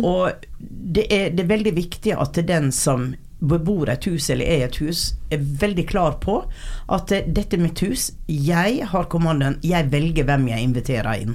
[0.05, 4.63] Og det er, det er veldig viktig at den som bebor et hus eller er
[4.63, 6.39] i et hus, er veldig klar på
[6.89, 11.35] at eh, dette er mitt hus, jeg har kommandoen, jeg velger hvem jeg inviterer inn.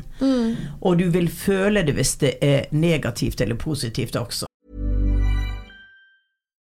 [0.81, 4.50] Og du vil føle det hvis det er negativt eller positivt også.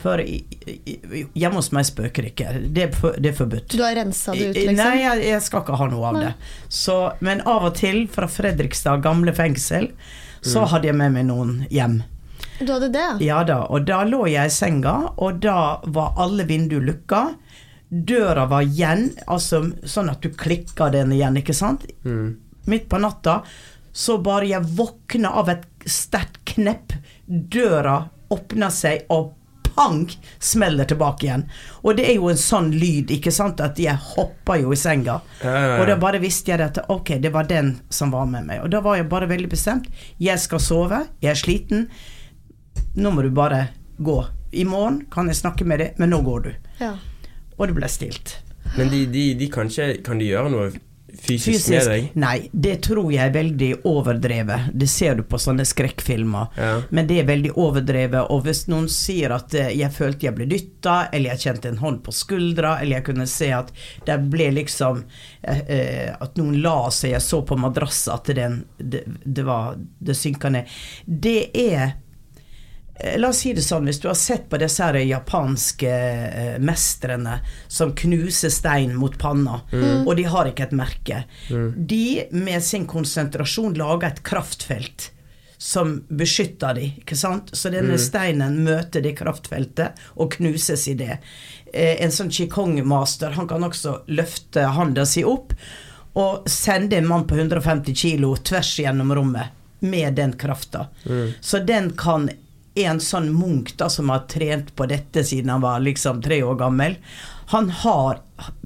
[0.00, 2.52] For hjemme hos meg spøker det ikke.
[2.72, 3.74] Det er, for, det er forbudt.
[3.76, 4.78] Du har rensa det ut, liksom?
[4.80, 6.22] Nei, jeg, jeg skal ikke ha noe av Nei.
[6.24, 6.52] det.
[6.72, 9.90] Så, men av og til, fra Fredrikstad gamle fengsel,
[10.44, 11.98] så hadde jeg med meg noen hjem.
[12.60, 13.04] Du hadde det?
[13.24, 15.58] Ja da, og da lå jeg i senga, og da
[15.92, 17.26] var alle vinduer lukka.
[17.88, 21.84] Døra var igjen, altså sånn at du klikka den igjen, ikke sant?
[22.04, 23.42] Midt på natta.
[23.92, 26.96] Så bare jeg våkna av et sterkt knepp.
[27.28, 29.32] Døra åpna seg, og
[29.74, 30.04] pang,
[30.38, 31.44] smeller tilbake igjen.
[31.82, 35.18] Og det er jo en sånn lyd, ikke sant, at jeg hopper jo i senga.
[35.42, 35.80] Ja, ja, ja.
[35.80, 38.62] Og da bare visste jeg at ok, det var den som var med meg.
[38.62, 39.90] Og da var jeg bare veldig bestemt.
[40.22, 41.88] Jeg skal sove, jeg er sliten.
[42.94, 43.66] Nå må du bare
[43.98, 44.18] gå.
[44.54, 46.52] I morgen kan jeg snakke med deg, men nå går du.
[46.78, 46.94] Ja.
[47.58, 48.38] Og det ble stilt.
[48.78, 50.70] Men de, de, de kan ikke Kan de gjøre noe
[51.20, 52.08] fysisk, med deg?
[52.20, 54.68] Nei, det tror jeg er veldig overdrevet.
[54.74, 56.52] Det ser du på sånne skrekkfilmer.
[56.58, 56.72] Ja.
[56.94, 58.30] Men det er veldig overdrevet.
[58.34, 61.82] Og hvis noen sier at eh, jeg følte jeg ble dytta, eller jeg kjente en
[61.82, 63.72] hånd på skuldra, eller jeg kunne se at
[64.06, 65.02] det ble liksom
[65.42, 69.76] eh, eh, At noen la seg, jeg så på madrassen at den, det, det var
[69.76, 70.70] Det synka ned.
[71.04, 71.98] Det er
[73.18, 77.40] La oss si det sånn, hvis du har sett på disse her japanske eh, mestrene
[77.66, 79.60] som knuser stein mot panna,
[80.06, 81.24] og de har ikke et merke.
[81.74, 85.10] De med sin konsentrasjon lager et kraftfelt
[85.64, 87.48] som beskytter de, ikke sant?
[87.56, 91.18] Så denne steinen møter det kraftfeltet og knuses i det.
[91.72, 95.54] Eh, en sånn qigong-master, han kan også løfte handa si opp
[96.20, 100.86] og sende en mann på 150 kilo tvers gjennom rommet med den krafta.
[101.40, 102.28] Så den kan
[102.74, 106.58] en sånn munk da som har trent på dette siden han var liksom tre år
[106.58, 106.96] gammel,
[107.52, 108.20] han har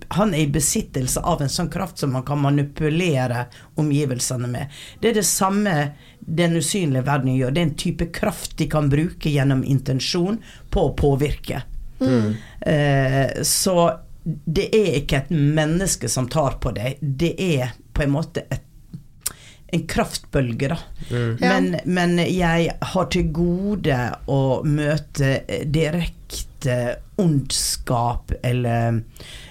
[0.09, 4.73] han er i besittelse av en sånn kraft som man kan manipulere omgivelsene med.
[5.01, 5.75] Det er det samme
[6.19, 7.53] den usynlige verden gjør.
[7.53, 10.41] Det er en type kraft de kan bruke gjennom intensjon
[10.73, 11.61] på å påvirke.
[12.61, 13.77] Eh, så
[14.25, 18.65] det er ikke et menneske som tar på deg, det er på en måte et
[19.73, 20.79] en kraftbølge, da.
[21.41, 23.99] Men, men jeg har til gode
[24.31, 29.03] å møte direkte ondskap eller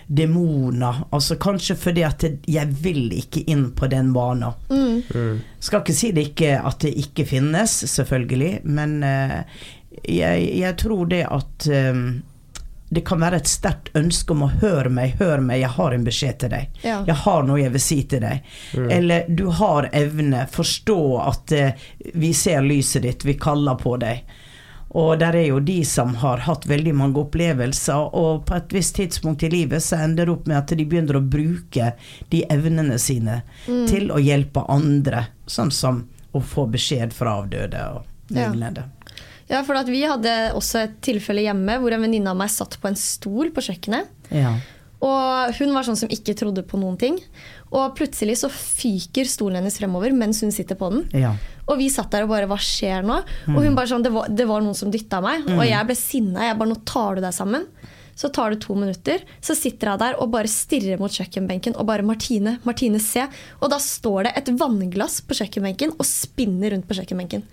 [0.08, 1.03] demoner.
[1.12, 4.56] Altså kanskje fordi at jeg vil ikke inn på den banen.
[5.60, 9.41] Skal ikke si det ikke at det ikke finnes, selvfølgelig, men uh,
[10.08, 12.01] jeg, jeg tror det at eh,
[12.89, 16.08] det kan være et sterkt ønske om å høre meg, hør meg, jeg har en
[16.08, 16.82] beskjed til deg.
[16.86, 17.02] Ja.
[17.08, 18.52] Jeg har noe jeg vil si til deg.
[18.95, 24.23] Eller du har evne, forstå at eh, vi ser lyset ditt, vi kaller på deg.
[24.97, 28.95] Og der er jo de som har hatt veldig mange opplevelser, og på et visst
[28.95, 31.91] tidspunkt i livet så ender det opp med at de begynner å bruke
[32.32, 33.41] de evnene sine
[33.89, 38.88] til å hjelpe andre, sånn som å få beskjed fra avdøde og lignende.
[38.88, 38.96] Ja,
[39.63, 42.89] for at vi hadde også et tilfelle hjemme hvor en venninne av meg satt på
[42.89, 44.10] en stol på kjøkkenet.
[44.36, 44.57] Ja.
[44.97, 47.19] Og hun var sånn som ikke trodde på noen ting.
[47.69, 51.05] Og plutselig så fyker stolen hennes fremover mens hun sitter på den.
[51.21, 51.36] Ja.
[51.67, 53.19] Og vi satt der og bare Hva skjer nå?
[53.53, 55.45] Og hun bare sånn Det var, det var noen som dytta meg.
[55.53, 56.47] Og jeg ble sinna.
[56.47, 57.67] Jeg bare Nå tar du deg sammen.
[58.17, 61.86] Så tar det to minutter, så sitter jeg der og bare stirrer mot kjøkkenbenken og
[61.86, 63.27] bare 'Martine, Martine, se'.
[63.62, 67.46] Og da står det et vannglass på kjøkkenbenken og spinner rundt på kjøkkenbenken.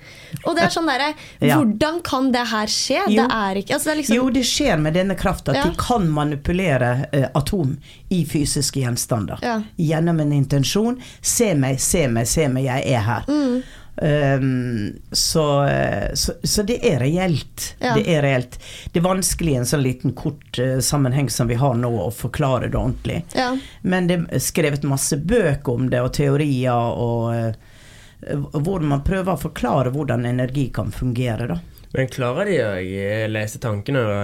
[0.46, 1.12] Og det er sånn derre
[1.44, 1.58] Ja.
[1.58, 3.02] Hvordan kan det her skje?
[3.12, 3.26] Jo.
[3.28, 5.64] Det ikke altså det liksom, Jo, det skjer med denne krafta Ja.
[5.68, 7.76] de kan manipulere eh, atom
[8.08, 9.38] i fysiske gjenstander.
[9.42, 9.60] Ja.
[9.76, 11.00] Gjennom en intensjon.
[11.20, 13.28] Se meg, se meg, se meg, jeg er her.
[13.28, 13.62] Mm.
[13.96, 17.76] Um, så, eh, så, så det er reelt.
[17.78, 17.94] Ja.
[17.94, 18.58] Det er reelt.
[18.92, 22.10] Det er vanskelig i en sånn liten kort uh, sammenheng som vi har nå, å
[22.10, 23.20] forklare det ordentlig.
[23.38, 23.52] Ja.
[23.82, 29.36] Men det er skrevet masse bøker om det, og teorier, og uh, hvor man prøver
[29.36, 31.60] å forklare hvordan energi kan fungere, da.
[31.94, 34.00] Men klarer de å eh, lese tankene?
[34.02, 34.22] da?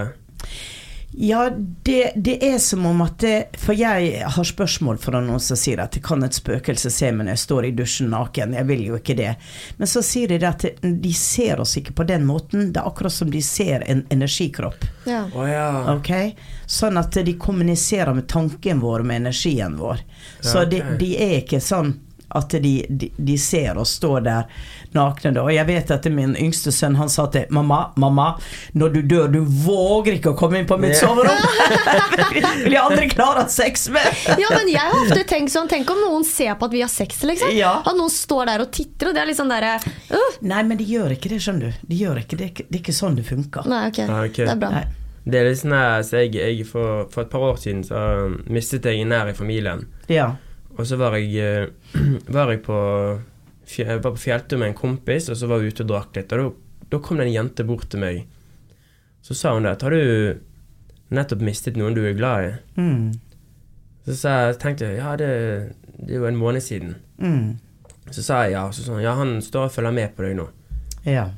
[1.13, 1.49] Ja,
[1.83, 5.81] det, det er som om at det, For jeg har spørsmål fra noen som sier
[5.83, 8.55] at kan et spøkelse se meg når jeg står i dusjen naken?
[8.55, 9.33] Jeg vil jo ikke det.
[9.77, 12.71] Men så sier de det at de ser oss ikke på den måten.
[12.71, 14.87] Det er akkurat som de ser en energikropp.
[15.09, 15.25] Ja.
[15.35, 15.67] Oh, ja.
[15.97, 16.31] Okay?
[16.65, 20.05] Sånn at de kommuniserer med tanken vår, med energien vår.
[20.39, 20.79] Så Ja, okay.
[20.79, 21.95] de, de er ikke sånn
[22.35, 24.47] at de, de, de ser oss stå der
[24.95, 25.33] nakne.
[25.41, 28.33] Og jeg vet at min yngste sønn han sa til mamma, mamma,
[28.77, 31.37] når du dør, du våger ikke å komme inn på mitt soverom!
[32.65, 34.07] vil jeg aldri klare å ha sex med!
[34.41, 36.91] ja, men jeg har ofte tenkt sånn Tenk om noen ser på at vi har
[36.91, 37.53] sex, liksom.
[37.55, 37.77] Ja.
[37.85, 40.39] At noen står der og titter, og det er liksom derre uh.
[40.43, 41.85] Nei, men de gjør ikke det, skjønner du.
[41.87, 42.49] De gjør ikke det.
[42.65, 43.67] Det er ikke, sånn det funker.
[43.71, 44.01] Nei, ok.
[44.03, 44.45] Ja, okay.
[44.47, 44.73] Det er bra.
[44.75, 44.85] Nei.
[45.21, 47.99] Det er litt sånn her, jeg, jeg for, for et par år siden så
[48.49, 49.85] mistet jeg en nær i familien.
[50.09, 50.31] Ja.
[50.81, 51.93] Og så var jeg, eh,
[52.35, 52.79] var jeg på
[53.71, 56.33] jeg var på fjelltur med en kompis, og så var vi ute og drakk litt.
[56.35, 58.25] Og da, da kom det en jente bort til meg.
[59.23, 60.41] Så sa hun det har du
[61.13, 62.51] nettopp mistet noen du er glad i?
[62.81, 63.11] Mm.
[64.07, 65.29] Så sa jeg, tenkte jeg ja, det,
[66.01, 66.95] det er jo en måned siden.
[67.21, 67.59] Mm.
[68.09, 68.65] Så sa jeg ja.
[68.73, 70.47] Så sa hun ja, han står og følger med på deg nå.
[71.05, 71.29] Ja.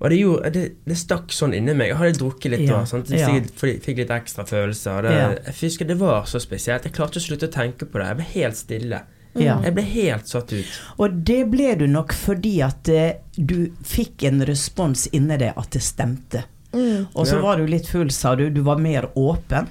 [0.00, 1.90] Og det, gjorde, det, det stakk sånn inni meg.
[1.92, 2.84] Jeg hadde drukket litt Ja, da.
[2.88, 3.10] Sant?
[3.12, 3.28] Ja.
[3.60, 4.96] fikk, litt ekstra følelser.
[4.96, 5.26] Og det, Ja.
[5.50, 6.86] Jeg husker det var så spesielt.
[6.88, 8.06] Jeg klarte ikke å slutte å tenke på det.
[8.08, 9.02] Jeg ble helt stille.
[9.38, 9.58] Ja.
[9.62, 10.70] Jeg ble helt satt ut.
[10.98, 15.70] Og det ble du nok fordi at eh, du fikk en respons inni deg at
[15.76, 16.46] det stemte.
[16.72, 17.06] Mm.
[17.14, 17.42] Og så Ja.
[17.42, 18.48] var du litt full, sa du.
[18.50, 19.68] Du var mer åpen.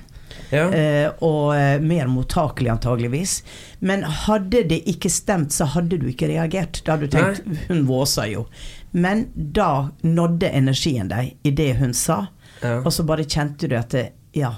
[0.51, 0.69] Ja.
[0.73, 3.43] Eh, og eh, mer mottakelig, antageligvis.
[3.85, 6.81] Men hadde det ikke stemt, så hadde du ikke reagert.
[6.85, 8.45] Da hadde du tenkt Hun våser jo.
[8.91, 12.25] Men da nådde energien deg i det hun sa,
[12.61, 12.79] ja.
[12.81, 14.55] og så bare kjente du at det, ja,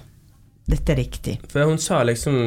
[0.71, 1.39] dette er riktig.
[1.51, 2.37] For hun sa liksom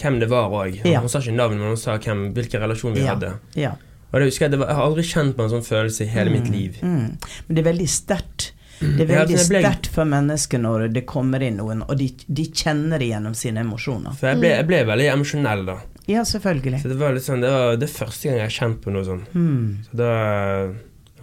[0.00, 0.80] hvem det var òg.
[0.88, 1.02] Ja.
[1.04, 3.34] Hun sa ikke navn, men hun sa hvem, hvilken relasjon vi hadde.
[3.58, 3.74] Ja.
[4.10, 6.10] Og det husker Jeg det var, jeg har aldri kjent på en sånn følelse i
[6.10, 6.80] hele mitt liv.
[6.82, 7.12] Mm.
[7.20, 8.50] Men det er veldig sterkt.
[8.80, 13.02] Det er veldig sterkt for mennesker når det kommer inn noen, og de, de kjenner
[13.02, 14.16] det gjennom sine emosjoner.
[14.16, 15.76] For jeg ble, jeg ble veldig emosjonell da.
[16.10, 16.80] Ja, selvfølgelig.
[16.82, 19.06] Så det var litt sånn Det var det første gang jeg har kjent på noe
[19.06, 19.30] sånt.
[19.36, 19.78] Mm.
[19.86, 20.10] Så da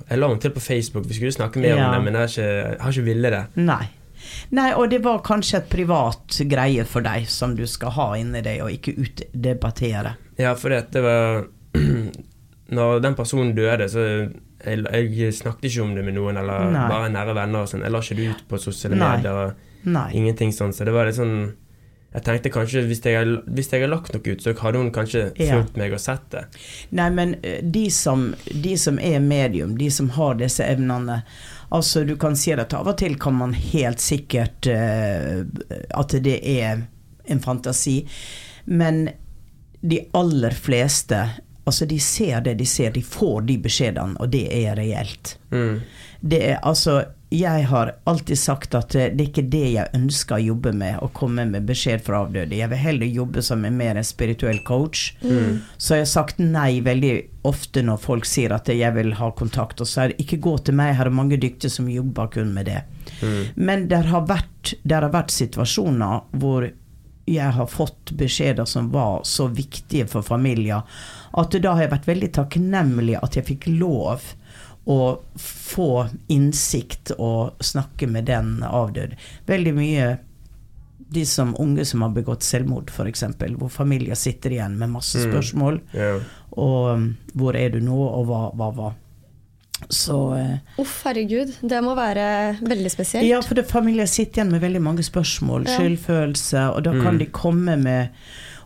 [0.07, 1.07] Jeg la henne til på Facebook.
[1.09, 1.87] Vi skulle snakke mer Ja.
[1.89, 3.43] om det, men jeg har ikke, jeg har ikke ville det.
[3.59, 3.85] Nei.
[4.51, 8.41] Nei, og det var kanskje et privat greie for deg som du skal ha inni
[8.41, 10.15] deg, og ikke utdebattere.
[10.39, 11.45] Ja, for det, det var
[12.77, 14.01] Når den personen døde, så
[14.65, 16.87] jeg, jeg snakket ikke om det med noen, eller Nei.
[16.91, 17.83] bare nære venner og sånn.
[17.85, 20.09] Jeg la ikke det ut på sosiale medier og Nei.
[20.19, 20.73] ingenting sånn.
[20.75, 21.53] Så det var litt sånn
[22.17, 24.91] Jeg tenkte kanskje hvis jeg, har- hvis jeg har lagt noe ut, så hadde hun
[24.91, 25.59] kanskje Ja.
[25.59, 26.45] fulgt meg og sett det.
[26.97, 31.21] Nei, men eh, de som, de som er medium, de som har disse evnene
[31.69, 35.43] Altså, du kan si at av og til kan man helt sikkert uh,
[35.99, 36.85] At det er
[37.27, 38.05] en fantasi.
[38.65, 39.09] Men
[39.83, 41.19] de aller fleste
[41.67, 45.33] Altså, de ser det de ser, de får de beskjedene, og det er reelt.
[45.51, 45.81] Mm.
[46.23, 50.37] Det er altså Jeg har alltid sagt at eh, det er ikke det jeg ønsker
[50.37, 52.55] å jobbe med, å komme med beskjed fra avdøde.
[52.55, 55.09] Jeg vil heller jobbe som en mer en spirituell coach.
[55.77, 57.13] Så jeg har sagt nei veldig
[57.47, 60.55] ofte når folk sier at jeg vil ha kontakt, og så er det ikke gå
[60.67, 62.81] til meg, her er mange dyktige som jobber kun med det.
[63.55, 66.67] Men det har, vært, det har vært situasjoner hvor
[67.27, 70.87] jeg har fått beskjeder som var så viktige for familier,
[71.37, 74.23] at da har jeg vært veldig takknemlig at jeg fikk lov
[74.87, 74.99] å
[75.41, 79.17] få innsikt og snakke med den avdøde.
[79.49, 80.07] Veldig mye
[81.09, 83.23] de som unge som har begått selvmord, f.eks.,
[83.55, 85.81] hvor familier sitter igjen med masse spørsmål.
[85.95, 86.17] Ja.
[86.55, 87.05] Og um,
[87.37, 88.89] hvor er du nå, og hva, hva, hva.
[89.93, 91.51] Så eh, Uff, herregud.
[91.61, 93.27] Det må være veldig spesielt.
[93.29, 95.77] Ja, for det, familier sitter igjen med veldig mange spørsmål, Ja.
[95.77, 98.09] skyldfølelse, og da kan de komme med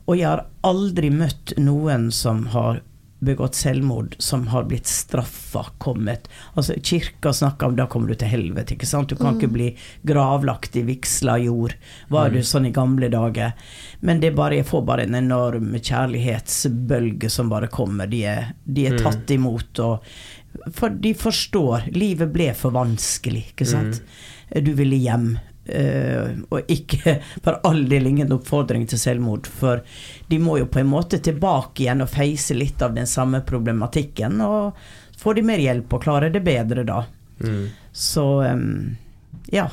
[0.09, 2.79] Og jeg har aldri møtt noen som har
[3.21, 6.25] begått selvmord, som har blitt straffa, kommet
[6.57, 9.11] Altså, kirka snakker om da kommer du til helvete, ikke sant?
[9.11, 9.67] Du kan ikke bli
[10.07, 11.75] gravlagt i vigsla jord.
[12.09, 13.53] Var det sånn i gamle dager?
[14.01, 18.09] Men det er bare, jeg får bare en enorm kjærlighetsbølge som bare kommer.
[18.09, 21.91] De er, de er tatt imot, og for de forstår.
[21.95, 24.01] Livet ble for vanskelig, ikke sant.
[24.51, 25.35] Du ville hjem.
[25.65, 29.83] Eh, og ikke for all del ingen oppfordring til selvmord, for
[30.27, 34.41] de må jo på en måte tilbake igjen og face litt av den samme problematikken,
[34.45, 34.77] og
[35.21, 37.03] får de mer hjelp og klarer det bedre da.
[37.41, 37.69] Mm.
[37.91, 38.97] Så um,
[39.53, 39.69] ja.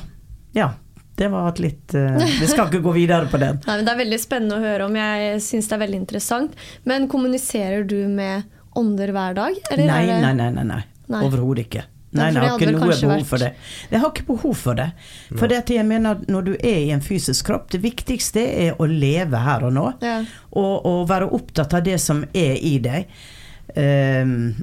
[0.53, 0.73] Ja.
[1.19, 3.57] Det var et litt uh, Vi skal ikke gå videre på den.
[3.67, 4.95] Nei, men det er veldig spennende å høre om.
[4.95, 6.55] Jeg syns det er veldig interessant.
[6.87, 8.47] Men kommuniserer du med
[8.79, 9.57] ånder hver dag?
[9.73, 10.83] Eller Nei, nei, nei, nei, nei.
[11.09, 11.23] Nei.
[11.25, 11.83] Overhodet ikke.
[12.09, 13.49] Nei, nei, det jeg har ikke noe behov for det.
[13.91, 14.87] Jeg har ikke behov for det.
[15.29, 18.41] For det at jeg mener at når du er i en fysisk kropp, det viktigste
[18.65, 19.85] er å leve her og nå.
[20.01, 20.15] Ja.
[20.57, 23.11] Og, og være opptatt av det som er i deg.
[23.77, 24.55] Um,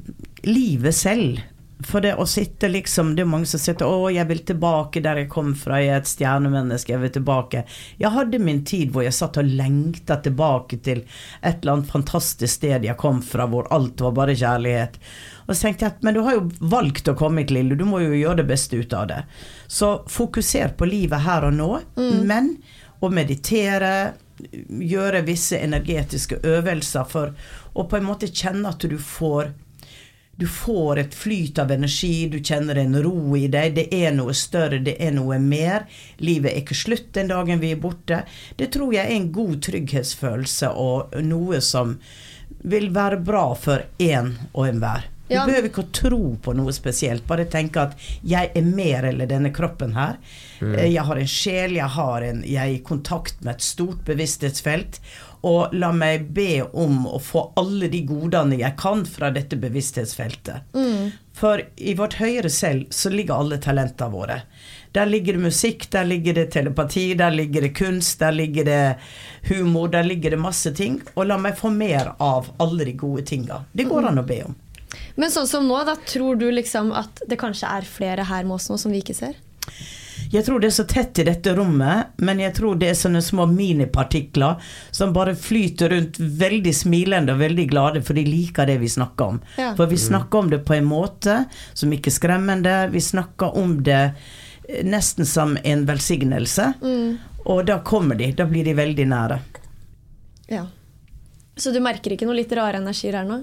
[0.43, 1.39] livet selv.
[1.87, 5.21] For det å sitte liksom Det er mange som sitter 'Å, jeg vil tilbake der
[5.23, 5.79] jeg kom fra.
[5.79, 6.93] Jeg er et stjernemenneske.
[6.93, 7.65] Jeg vil tilbake.'
[7.99, 11.05] Jeg hadde min tid hvor jeg satt og lengta tilbake til
[11.43, 14.99] et eller annet fantastisk sted jeg kom fra, hvor alt var bare kjærlighet.
[15.47, 17.79] Og så tenkte jeg at men du har jo valgt å komme hit, Lille.
[17.79, 19.23] Du må jo gjøre det beste ut av det.
[19.69, 21.71] Så fokuser på livet her og nå.
[22.27, 22.57] Men
[23.01, 24.15] å meditere,
[24.69, 27.33] gjøre visse energetiske øvelser for
[27.75, 29.55] å på en måte kjenne at du får
[30.37, 33.75] du får et flyt av energi, du kjenner en ro i deg.
[33.79, 35.87] Det er noe større, det er noe mer.
[36.21, 38.23] Livet er ikke slutt den dagen vi er borte.
[38.57, 41.97] Det tror jeg er en god trygghetsfølelse og noe som
[42.69, 45.09] vil være bra for én og enhver.
[45.27, 45.45] Du Ja.
[45.45, 47.27] behøver ikke å tro på noe spesielt.
[47.27, 50.19] Bare tenke at 'jeg er mer eller denne kroppen her'.
[50.61, 50.75] Mm.
[50.93, 55.01] Jeg har en sjel, jeg, har en, jeg er i kontakt med et stort bevissthetsfelt.
[55.47, 60.73] Og la meg be om å få alle de godene jeg kan fra dette bevissthetsfeltet.
[61.37, 64.41] For i vårt høyere selv så ligger alle talentene våre.
[64.97, 68.97] Der ligger det musikk, der ligger det telepati, der ligger det kunst, der ligger det
[69.51, 71.03] humor, der ligger det masse ting.
[71.15, 73.61] Og la meg få mer av alle de gode tinga.
[73.73, 74.57] Det går an å be om.
[75.21, 78.57] Men sånn som nå, da tror du liksom at det kanskje er flere her med
[78.57, 79.37] oss nå som vi ikke ser?
[80.33, 83.23] Jeg tror det er så tett i dette rommet, men jeg tror det er sånne
[83.25, 84.63] små minipartikler
[84.95, 89.37] som bare flyter rundt veldig smilende og veldig glade, for de liker det vi snakker
[89.37, 89.41] om.
[89.59, 89.73] Ja.
[89.79, 92.77] For vi snakker om det på en måte som ikke er skremmende.
[92.93, 94.03] Vi snakker om det
[94.69, 96.73] eh, nesten som en velsignelse.
[97.47, 98.33] Og da kommer de.
[98.35, 99.39] Da blir de veldig nære.
[100.51, 100.67] Ja.
[101.57, 103.39] Så du merker ikke noe litt rare energier her nå?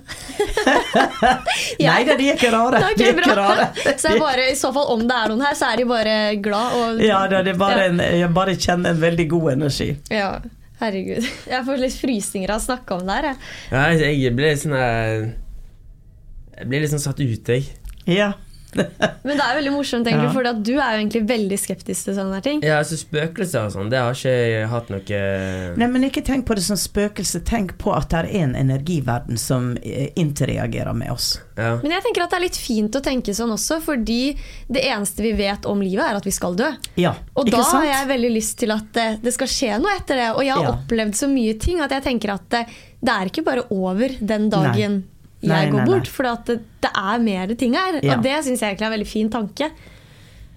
[1.82, 2.82] Nei da, de er ikke rare.
[2.91, 3.66] Ok, de er ikke rare.
[4.01, 6.14] Så er bare, i så fall om det er noen her, så er de bare
[6.45, 7.89] glad og Ja, det er bare Ja.
[7.89, 9.89] en, jeg bare kjenner en veldig god energi.
[10.14, 10.30] Ja,
[10.84, 11.26] herregud.
[11.55, 13.30] Jeg får litt frysninger av å snakke om det her.
[13.32, 13.38] Jeg.
[13.74, 13.84] Ja,
[14.14, 15.28] jeg ble litt sånn eh,
[16.59, 17.72] Jeg ble litt sånn satt ute, jeg.
[18.14, 18.34] Ja.
[19.24, 20.34] Men det er veldig morsomt, egentlig, Ja.
[20.36, 22.61] for du er jo egentlig veldig skeptisk til sånne ting.
[22.65, 25.21] Ja, altså Spøkelser og sånn, det har ikke jeg hatt noe
[25.80, 27.43] Nei, men ikke tenk på det som spøkelse.
[27.47, 31.39] Tenk på at det er en energiverden som interreagerer interagerer med oss.
[31.55, 31.76] Ja.
[31.84, 34.36] Men jeg tenker at det er litt fint å tenke sånn også, fordi
[34.71, 36.71] det eneste vi vet om livet, er at vi skal dø.
[36.99, 37.84] Ja, Og ikke da sant?
[37.84, 40.30] har jeg veldig lyst til at det, det skal skje noe etter det.
[40.36, 40.74] Og jeg har Ja.
[40.76, 42.65] opplevd så mye ting at jeg tenker at det,
[43.03, 45.12] det er ikke bare over den dagen Nei,
[45.49, 45.89] jeg går nei, nei.
[45.99, 46.07] bort.
[46.07, 47.99] For det, det er mer ting her.
[48.03, 48.15] Ja.
[48.17, 49.69] Og det syns jeg egentlig er en veldig fin tanke.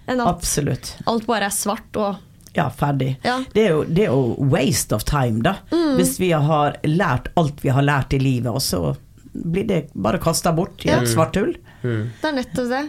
[0.07, 0.93] Enn at Absolutt.
[1.11, 2.22] alt bare er svart og
[2.57, 3.16] Ja, ferdig.
[3.26, 3.39] Ja.
[3.43, 3.47] Mm.
[3.53, 5.57] Det, er jo, det er jo waste of time, da.
[5.99, 8.95] Hvis vi har lært alt vi har lært i livet, og så
[9.37, 11.03] blir det bare kasta bort i Ja.
[11.03, 11.53] et svart hull.
[11.82, 12.84] Det er nettopp det.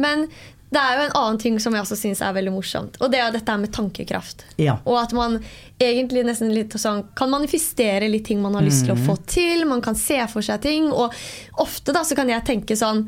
[0.00, 0.28] Men
[0.72, 2.96] det er jo en annen ting som jeg også syns er veldig morsomt.
[3.04, 4.42] Og det er dette med tankekraft.
[4.58, 4.78] Ja.
[4.88, 5.36] Og at man
[5.82, 9.66] egentlig nesten litt sånn kan manifestere litt ting man har lyst til å få til.
[9.70, 10.90] Man kan se for seg ting.
[10.90, 11.14] Og
[11.62, 13.04] ofte da så kan jeg tenke sånn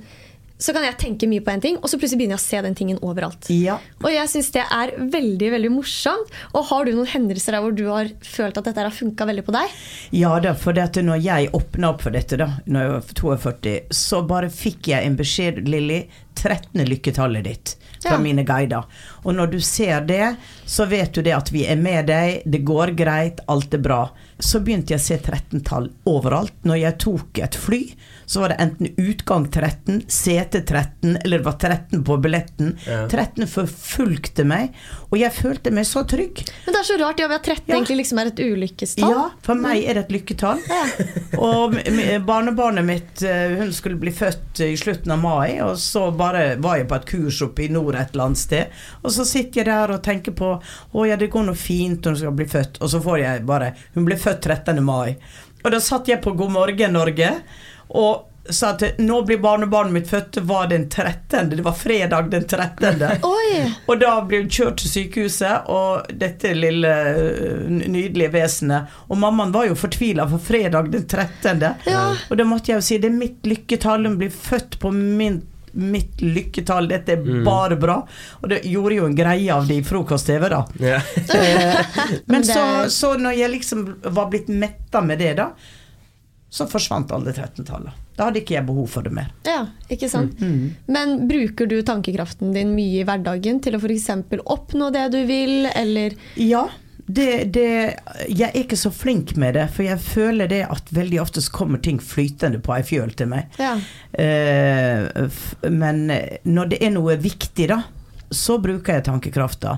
[0.59, 2.61] så kan jeg tenke mye på en ting, og så plutselig begynner jeg å se
[2.65, 3.49] den tingen overalt.
[3.53, 3.77] Ja.
[4.03, 6.33] Og jeg syns det er veldig veldig morsomt.
[6.57, 9.45] Og har du noen hendelser der hvor du har følt at dette har funka veldig
[9.45, 9.75] på deg?
[10.17, 13.75] Ja da, for dette, når jeg åpna opp for dette, da når jeg var 42,
[14.01, 16.07] så bare fikk jeg en beskjed, Lilly.
[16.37, 16.83] 13.
[16.85, 17.71] lykketallet ditt
[18.03, 18.19] fra Ja.
[18.21, 18.85] mine guider.
[19.25, 20.37] Og når du ser det,
[20.69, 24.03] så vet du det at vi er med deg, det går greit, alt er bra.
[24.39, 26.53] Så begynte jeg å se 13-tall overalt.
[26.69, 27.81] Når jeg tok et fly,
[28.27, 32.73] så var det enten utgang 13, sete 13, eller det var 13 på billetten.
[32.87, 33.05] Ja.
[33.09, 34.75] 13 forfulgte meg,
[35.11, 36.43] og jeg følte meg så trygg.
[36.67, 37.77] Men det er så rart ja, vi har 13 Ja.
[37.77, 39.15] egentlig liksom er et ulykkestall.
[39.15, 40.63] Ja, for meg er det et lykketall.
[41.47, 41.77] Og
[42.27, 46.81] barnebarnet mitt eh, hun skulle bli født i slutten av mai, og så bare var
[46.81, 48.75] jeg på et kurs oppe i nord et eller annet sted.
[49.03, 52.17] Og så sitter jeg der og tenker på å ja, det går noe fint når
[52.17, 52.81] hun skal bli født.
[52.83, 54.83] Og så får jeg bare Hun ble født 13.
[54.85, 55.17] mai.
[55.65, 57.31] Og da satt jeg på God morgen Norge
[57.89, 61.49] og sa at nå blir barnebarnet mitt født, det var den 13.
[61.51, 63.01] Det var fredag den 13.
[63.27, 63.73] Oi!
[63.91, 66.93] Og da ble hun kjørt til sykehuset, og dette lille
[67.67, 71.65] nydelige vesenet Og mammaen var jo fortvila for fredag den 13.
[71.91, 72.05] Ja.
[72.31, 75.43] Og da måtte jeg jo si det er mitt lykketall, hun blir født på min
[75.77, 77.99] Mitt lykketall, dette er bare bra.
[78.41, 80.63] Og det gjorde jo en greie av det i frokost-TV, da.
[81.37, 81.83] Eh,
[82.33, 85.51] Men så, så når jeg liksom var blitt metta med det, da,
[86.57, 87.93] så forsvant alle 13-tallet.
[88.17, 89.29] Da hadde ikke jeg behov for det mer.
[89.45, 90.41] Ja, ikke sant?
[90.41, 90.73] Mm.
[90.89, 94.09] Men bruker du tankekraften din mye i hverdagen til å f.eks.
[94.41, 96.65] oppnå det du vil, eller Ja,
[97.07, 97.67] det, det
[98.27, 101.53] Jeg er ikke så flink med det, for jeg føler det at veldig ofte så
[101.55, 103.53] kommer ting flytende på ei fjøl til meg.
[103.61, 103.77] Ja.
[104.17, 105.29] Eh,
[105.69, 106.09] men
[106.49, 107.83] når det er noe viktig, da,
[108.33, 109.77] så bruker jeg tankekrafta.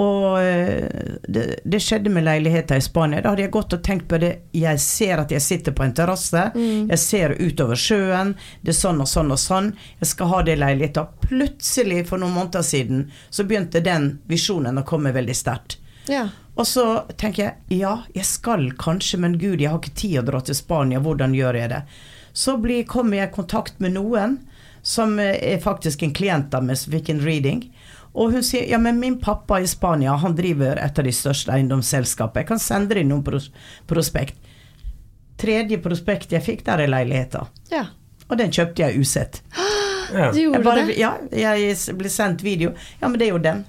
[0.00, 3.20] Og eh, det, det skjedde med leiligheter i Spania.
[3.20, 4.32] Da hadde jeg gått og tenkt på det.
[4.56, 6.44] Jeg ser at jeg sitter på en terrasse.
[6.56, 8.34] Jeg ser utover sjøen.
[8.62, 9.72] Det er sånn og sånn og sånn.
[10.00, 11.06] Jeg skal ha det i leiligheta.
[11.26, 15.76] Plutselig, for noen måneder siden, så begynte den visjonen å komme veldig sterkt.
[16.08, 16.28] Ja.
[16.54, 16.86] Og så
[17.16, 20.56] tenker jeg ja, jeg skal kanskje, men gud, jeg har ikke tid å dra til
[20.56, 21.82] Spania, hvordan gjør jeg det?
[22.32, 24.38] Så blir, kommer jeg i kontakt med noen
[24.82, 27.64] som eh, er faktisk en klient av meg som fikk en reading.
[28.14, 31.52] Og hun sier ja, men min pappa i Spania, han driver et av de største
[31.54, 32.42] eiendomsselskapene.
[32.42, 33.46] Jeg kan sende deg noen pros
[33.88, 34.36] prospekt.
[35.40, 37.46] Tredje prospekt jeg fikk, der er leiligheta.
[37.72, 37.86] ja.
[38.30, 39.42] Og den kjøpte jeg usett.
[40.12, 40.30] Ja.
[40.32, 40.94] Du Jeg gjorde bare, det?
[41.00, 42.70] ja, jeg ble sendt video.
[43.00, 43.64] Ja, men det er jo den.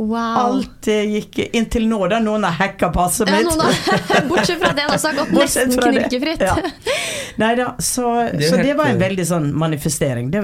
[0.00, 0.36] Wow.
[0.40, 2.18] Alt eh, gikk inntil nå, da.
[2.24, 3.44] Noen har hacka passet mitt.
[3.52, 6.40] Ja, bortsett fra det, også har gått Bortsett nesten knirkefritt.
[6.40, 6.56] Ja.
[7.40, 10.30] Nei da, så, Det så helt- det var en veldig sånn manifestering.
[10.32, 10.40] Det,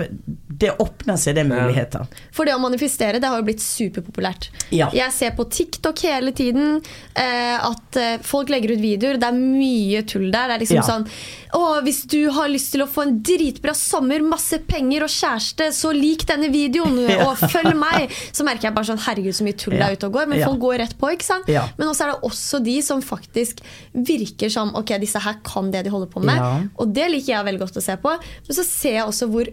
[0.60, 1.62] det åpna seg den Ja.
[1.64, 2.04] muligheten.
[2.36, 4.50] For det å manifestere det har jo blitt superpopulært.
[4.76, 4.90] Ja.
[4.92, 6.82] Jeg ser på TikTok hele tiden
[7.16, 9.16] eh, at eh, folk legger ut videoer.
[9.20, 10.52] Det er mye tull der.
[10.52, 10.86] Det er liksom Ja.
[10.92, 11.08] sånn
[11.56, 15.70] Å, hvis du har lyst til å få en dritbra sommer, masse penger og kjæreste,
[15.72, 17.30] så lik denne videoen Ja.
[17.30, 18.10] og følg meg.
[18.34, 19.88] Så merker jeg bare sånn Herregud, så mye tull der Ja.
[19.92, 20.28] er ute og går.
[20.32, 20.46] Men Ja.
[20.50, 21.48] folk går rett på, ikke sant?
[21.48, 21.68] Ja.
[21.78, 23.62] Men også er det også de som faktisk
[23.94, 26.70] virker som Ok, disse her kan det de holder på med.
[26.78, 28.12] Og det liker jeg veldig godt å se på.
[28.18, 29.46] Men så ser jeg også hvor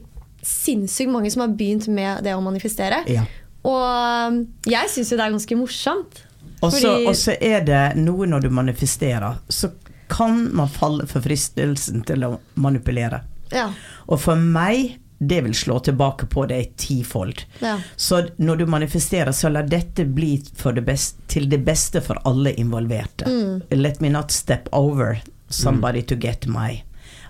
[0.43, 3.03] sinnssykt mange som har begynt med det å manifestere.
[3.63, 6.23] Og um, jeg syns jo det er ganske morsomt.
[6.63, 6.71] Og
[7.15, 9.71] så er det noe når du manifesterer, så
[10.09, 13.21] kan man falle for fristelsen til å manipulere.
[13.53, 13.69] Ja.
[14.07, 14.97] Og for meg,
[15.27, 17.41] det vil slå tilbake på det tifold.
[17.59, 17.77] Ja.
[17.95, 22.19] Så når du manifesterer, så la dette bli for det best, til det beste for
[22.29, 23.25] alle involverte.
[23.29, 23.61] Mm.
[23.79, 26.83] Let me not step over somebody to get my.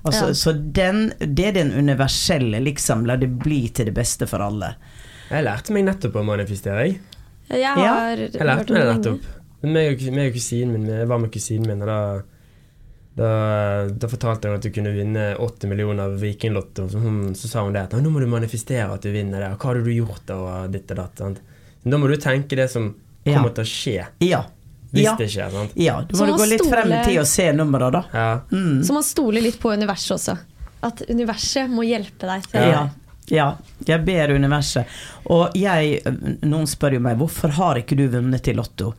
[0.04, 0.34] Altså, Ja.
[0.34, 3.06] Så den, det er den universelle, liksom.
[3.06, 4.74] La det bli til det beste for alle.
[5.32, 7.00] Jeg lærte meg nettopp å manifestere, jeg.
[7.50, 9.32] Jeg Ja, har Jeg hørt lærte meg det nettopp.
[9.64, 11.98] Men meg og, meg og kusinen min, jeg var med kusinen min, og da,
[13.16, 16.88] da, da fortalte hun at du kunne vinne 80 millioner av Vikinglotto.
[16.90, 17.02] Så,
[17.38, 19.52] så sa hun det at nå må du manifestere at du vinner det.
[19.54, 20.38] Og hva hadde du gjort da?
[20.42, 21.22] Og ditt og datt.
[21.22, 21.42] Sant?
[21.84, 22.94] Da må du tenke det som
[23.24, 23.38] Ja.
[23.38, 24.42] kommer til å skje, Ja.
[24.92, 25.16] hvis Ja.
[25.16, 25.52] det skjer.
[25.52, 25.72] sant?
[25.76, 26.02] ja.
[26.02, 28.04] Du Så må man gå litt frem i tid og se nummeret, da.
[28.14, 28.40] Ja.
[28.52, 28.82] Mm.
[28.84, 30.38] Så man stoler litt på universet også.
[30.84, 32.90] At universet må hjelpe deg til Ja.
[33.30, 33.56] ja.
[33.86, 34.86] Jeg ber universet.
[35.28, 36.02] Og jeg
[36.44, 38.94] Noen spør jo meg hvorfor har ikke du vunnet i Lotto.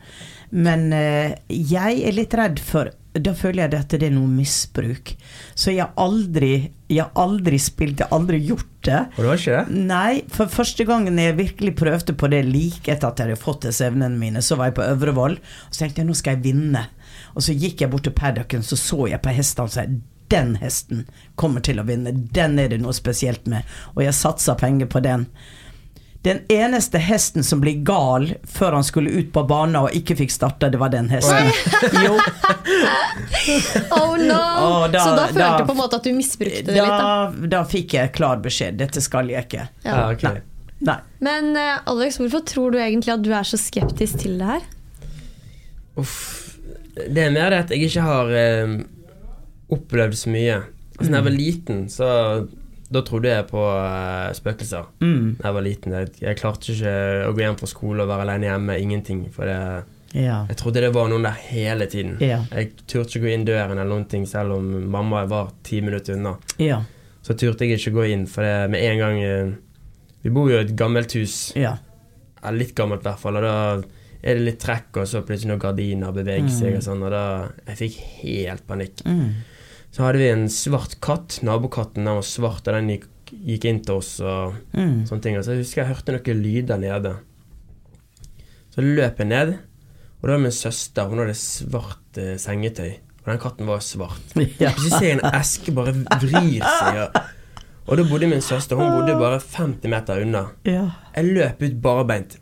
[0.53, 5.13] Men eh, jeg er litt redd for Da føler jeg at det er noe misbruk.
[5.55, 9.03] Så jeg har aldri Jeg har aldri spilt, jeg har aldri gjort det.
[9.15, 9.85] Og det var ikke det?
[9.89, 13.65] Nei, for første gangen jeg virkelig prøvde på det like etter at jeg hadde fått
[13.69, 16.45] disse evnene mine, så var jeg på Øvrevoll, og så tenkte jeg nå skal jeg
[16.45, 16.85] vinne.
[17.35, 19.87] Og så gikk jeg bort til paddocken, så så jeg på hestene og sa
[20.33, 21.05] den hesten
[21.41, 23.65] kommer til å vinne, den er det noe spesielt med.
[23.95, 25.29] Og jeg satsa penger på den.
[26.25, 30.33] Den eneste hesten som ble gal før han skulle ut på banen og ikke fikk
[30.33, 31.51] starta, det var den hesten.
[32.01, 32.15] Jo,
[33.99, 34.89] Oh no!
[34.89, 37.29] Da- så da følte du på en måte at du misbrukte det litt, da.
[37.29, 38.79] da, da fikk jeg klar beskjed.
[38.81, 39.67] Dette skal jeg ikke.
[39.85, 39.99] Ja.
[39.99, 40.25] Ah, ok.
[40.31, 40.41] Nei.
[40.85, 40.97] Nei.
[41.25, 44.65] Men eh, Alex, hvorfor tror du egentlig at du er så skeptisk til det her?
[46.01, 46.17] Uff.
[46.95, 48.75] Det er mer det at jeg ikke har eh,
[49.75, 50.59] opplevd så mye.
[50.95, 52.09] Altså, da jeg var liten, så
[52.95, 54.87] da trodde jeg på eh, spøkelser.
[55.03, 55.35] Mm.
[55.41, 55.97] Da jeg var liten.
[55.99, 56.95] Jeg, jeg klarte ikke
[57.29, 58.79] å gå hjem fra skole og være alene hjemme.
[58.81, 59.25] Ingenting.
[59.35, 59.59] For det,
[60.15, 60.45] Ja.
[60.49, 62.17] jeg trodde det var noen der hele tiden.
[62.23, 62.41] Ja.
[62.55, 66.15] Jeg turte ikke gå inn døren eller noen ting, selv om mamma var ti minutter
[66.15, 66.37] unna.
[66.63, 66.83] Ja.
[67.25, 69.53] Så turte jeg ikke gå inn, for det med en gang eh,
[70.25, 71.53] Vi bor jo i et gammelt hus.
[71.57, 71.75] Ja.
[72.53, 73.37] Litt gammelt i hvert fall.
[73.37, 73.57] Og da
[74.25, 77.03] er det litt trekk, og så plutselig noen gardiner beveger seg og sånn.
[77.05, 77.25] Og da
[77.67, 79.03] Jeg fikk helt panikk.
[79.05, 79.35] Mm.
[79.95, 81.39] Så hadde vi en svart katt.
[81.47, 83.05] Nabokatten den var svart, og den gikk,
[83.47, 85.05] gikk inn til oss og Mm.
[85.07, 85.37] sånne ting.
[85.47, 87.13] Så husker jeg jeg hørte noen lyder nede.
[88.75, 89.53] Så løp jeg ned,
[90.21, 91.07] og da var min søster.
[91.11, 92.97] Hun hadde svart eh, sengetøy.
[93.25, 94.35] Og den katten var svart.
[94.61, 94.73] Ja.
[94.77, 96.99] Så ser jeg en eske bare vrir seg.
[97.05, 97.21] Og,
[97.87, 100.47] og da bodde min søster Hun bodde bare 50 meter unna.
[100.69, 100.89] Ja.
[101.15, 102.37] Jeg løp ut barbeint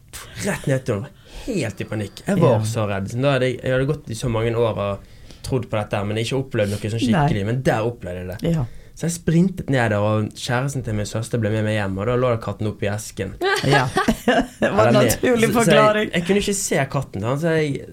[0.47, 1.13] rett ned til henne.
[1.43, 2.23] Helt i panikk.
[2.27, 2.65] Jeg var Ja.
[2.65, 3.13] så redd.
[3.13, 5.12] Da hadde jeg, jeg hadde gått i så mange år og
[5.47, 7.45] trodd på dette, men ikke opplevd noe sånn skikkelig.
[7.49, 8.55] Men der opplevde jeg det.
[8.57, 8.65] Ja.
[8.95, 11.95] Så jeg sprintet ned der, og kjæresten til min søster ble med meg hjem.
[11.99, 13.33] Og da lå det katten oppi esken.
[13.75, 13.87] ja.
[14.27, 16.11] Det var en naturlig Så- så forklaring.
[16.11, 17.25] Jeg, jeg kunne ikke se katten.
[17.25, 17.87] da, Så jeg,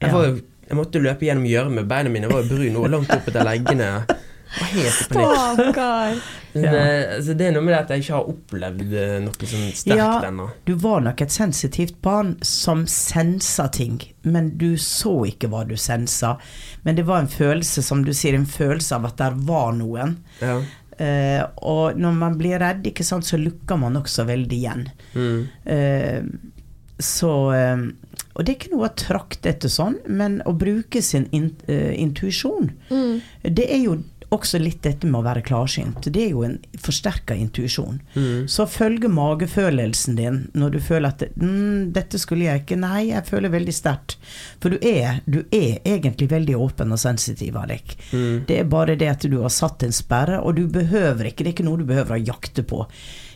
[0.00, 0.24] jeg, var
[0.70, 1.84] jeg måtte løpe gjennom gjørme.
[1.90, 3.90] Beina mine var jo brune og langt opp etter leggene.
[4.58, 5.58] Var heter på panikk.
[5.60, 6.20] Stakkar.
[6.52, 9.50] Men, eh, altså, det er noe med det at jeg ikke har opplevd eh, noe
[9.52, 10.08] sånn sterkt Ja.
[10.26, 10.48] ennå.
[10.66, 15.76] Du var nok et sensitivt barn som sensa ting, men du så ikke hva du
[15.78, 16.34] sensa.
[16.82, 20.18] Men det var en følelse, som du sier, en følelse av at der var noen.
[20.42, 20.58] Ja.
[21.00, 24.82] Uh, og når man blir redd, ikke sant, så lukker man også veldig igjen.
[25.14, 25.46] Mm.
[25.64, 26.50] Uh,
[27.00, 27.86] så uh,
[28.34, 31.94] Og det er ikke noe å trakte etter sånn, men å bruke sin in, uh,
[31.96, 32.68] intuisjon,
[33.46, 33.96] det er jo
[34.34, 36.06] også litt dette med å være klarsynt.
[36.06, 37.98] Det er jo en forsterka intuisjon.
[38.14, 38.46] Mm.
[38.50, 42.78] Så følge magefølelsen din når du føler at mm, 'dette skulle jeg ikke'.
[42.80, 44.18] Nei, jeg føler veldig sterkt.
[44.62, 47.96] For du er, du er egentlig veldig åpen og sensitiv, Alek.
[48.12, 48.46] Mm.
[48.46, 51.50] Det er bare det at du har satt en sperre, og du behøver ikke, det
[51.50, 52.86] er ikke noe du behøver å jakte på.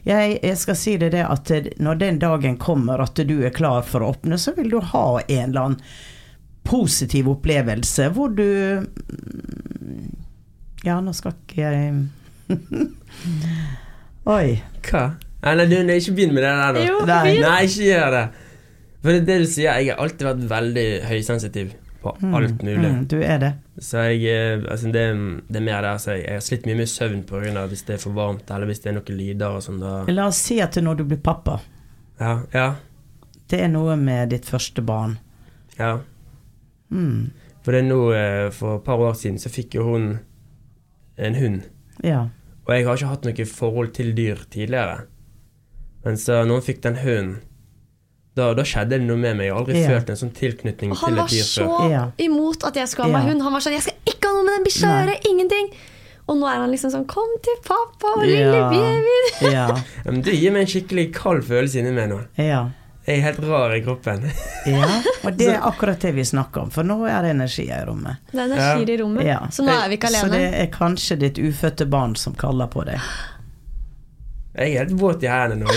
[0.05, 3.82] Jeg, jeg skal si det det at når den dagen kommer at du er klar
[3.88, 5.80] for å åpne, så vil du ha en eller annen
[6.64, 8.45] positiv opplevelse hvor du
[8.80, 10.24] mm,
[10.85, 11.95] Ja, nå skal ikke jeg
[14.24, 14.57] Oi.
[14.89, 15.05] Hva?
[15.45, 16.82] Nei, du, nei, ikke begynn med det der, nå.
[16.89, 17.35] Jo, Nei.
[17.45, 18.24] Nei, ikke gjør det.
[19.05, 21.74] For det er det du sier, jeg har alltid vært veldig høysensitiv
[22.05, 22.89] på alt mulig.
[22.95, 23.51] Mm, du er det.
[23.85, 25.03] Så jeg eh, Altså, det,
[25.53, 25.93] det er mer det.
[26.05, 28.49] så jeg har slitt mye med søvn på grunn av hvis det er for varmt,
[28.55, 29.80] eller hvis det er noen lyder og sånn.
[29.82, 31.59] Da La oss si at når du blir pappa,
[32.20, 32.35] Ja.
[32.55, 32.66] Ja.
[33.51, 35.18] det er noe med ditt første barn.
[35.78, 35.99] ja.
[36.95, 37.30] Mm.
[37.64, 40.03] For det er nå eh, For et par år siden så fikk jo hun
[41.19, 41.62] en hund.
[42.03, 42.29] Ja.
[42.67, 45.03] Og jeg har ikke hatt noe forhold til dyr tidligere.
[46.05, 47.35] Men så når hun fikk den hunden,
[48.37, 49.47] da, da skjedde det noe med meg.
[49.47, 49.89] Jeg har aldri Ja.
[49.95, 51.69] følt en sånn tilknytning Og til et dyr før.
[51.79, 53.31] Han var så imot at jeg skulle ha meg Ja.
[53.33, 53.43] hund.
[53.43, 55.21] Han var sånn 'Jeg skal ikke ha noe med den bikkja å gjøre!
[55.31, 55.71] Ingenting!'
[56.27, 58.71] Og nå er han liksom sånn 'Kom til pappa, lille Ja.
[58.71, 59.53] baby'.
[59.53, 59.67] Ja.
[59.77, 62.27] Ja, Men det gir meg en skikkelig kald følelse inni meg nå.
[62.39, 62.71] ja.
[63.05, 64.22] Jeg er helt rar i kroppen.
[64.64, 64.86] Ja,
[65.28, 68.22] og det er akkurat det vi snakker om, for nå er det energi i rommet.
[68.30, 69.26] Det er energi i rommet.
[69.28, 69.42] Ja.
[69.52, 70.24] Så nå er vi ikke alene.
[70.24, 73.02] Så det er kanskje ditt ufødte barn som kaller på deg.
[74.55, 75.76] Jeg er helt våt i hendene nå,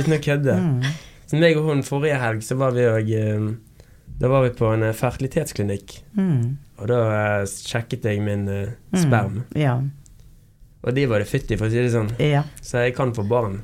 [0.00, 0.56] uten å kødde.
[0.64, 0.88] Mm.
[1.30, 3.12] Så meg og hun forrige helg, så var vi òg
[4.18, 5.94] Da var vi på en eh, fertilitetsklinikk.
[6.18, 6.56] Mm.
[6.80, 9.04] Og da eh, sjekket jeg min sperm.
[9.04, 9.38] sperm.
[9.58, 9.78] Ja.
[10.84, 12.10] Og de var det fytti, for å si det sånn.
[12.18, 12.42] ja.
[12.62, 13.60] Så jeg kan få barn.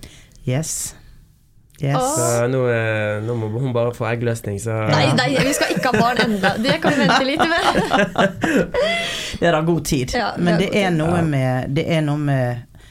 [0.46, 0.94] Yes.
[1.80, 1.96] Yes.
[2.16, 5.92] Så nå, eh, nå må hun bare få eggløsning, så Nei, nei, vi skal ikke
[5.94, 6.50] ha barn enda.
[6.60, 8.74] Det kan vi vente litt med.
[9.40, 10.12] Det er da god tid.
[10.14, 11.22] Ja, det Men det er, er noe Ja.
[11.24, 12.82] med, det er noe med,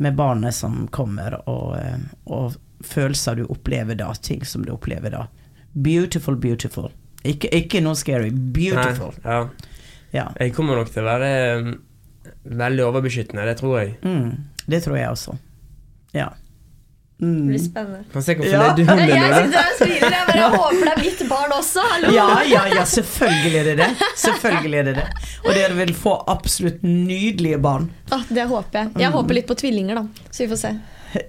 [0.00, 1.98] med barnet som kommer, og, eh,
[2.32, 2.56] og
[2.88, 4.08] følelser du opplever da.
[4.14, 5.26] Ting som du opplever da.
[5.76, 6.88] Beautiful, beautiful.
[7.28, 8.30] Ikke, ikke noe scary.
[8.32, 9.12] Beautiful.
[9.24, 9.74] Nei, ja.
[10.16, 10.26] Ja.
[10.40, 11.72] Jeg kommer nok til å være eh,
[12.48, 13.98] veldig overbeskyttende, det tror jeg.
[14.08, 14.30] Mm,
[14.72, 15.36] det tror jeg også.
[16.16, 16.30] Ja.
[17.18, 17.46] Det Mm.
[17.48, 18.04] blir spennende.
[18.12, 18.72] Kan se hvor Ja.
[18.76, 20.10] du Jeg, er jeg sitter og smiler.
[20.10, 21.80] Jeg bare håper det er mitt barn også.
[21.92, 22.12] Hallo!
[22.14, 23.88] Ja, ja, ja, selvfølgelig er det det.
[24.16, 25.06] Selvfølgelig er det det.
[25.44, 27.90] Og dere vil få absolutt nydelige barn.
[28.12, 28.90] Ah, det håper jeg.
[29.02, 30.04] Jeg håper litt på tvillinger, da.
[30.30, 30.72] Så vi får se.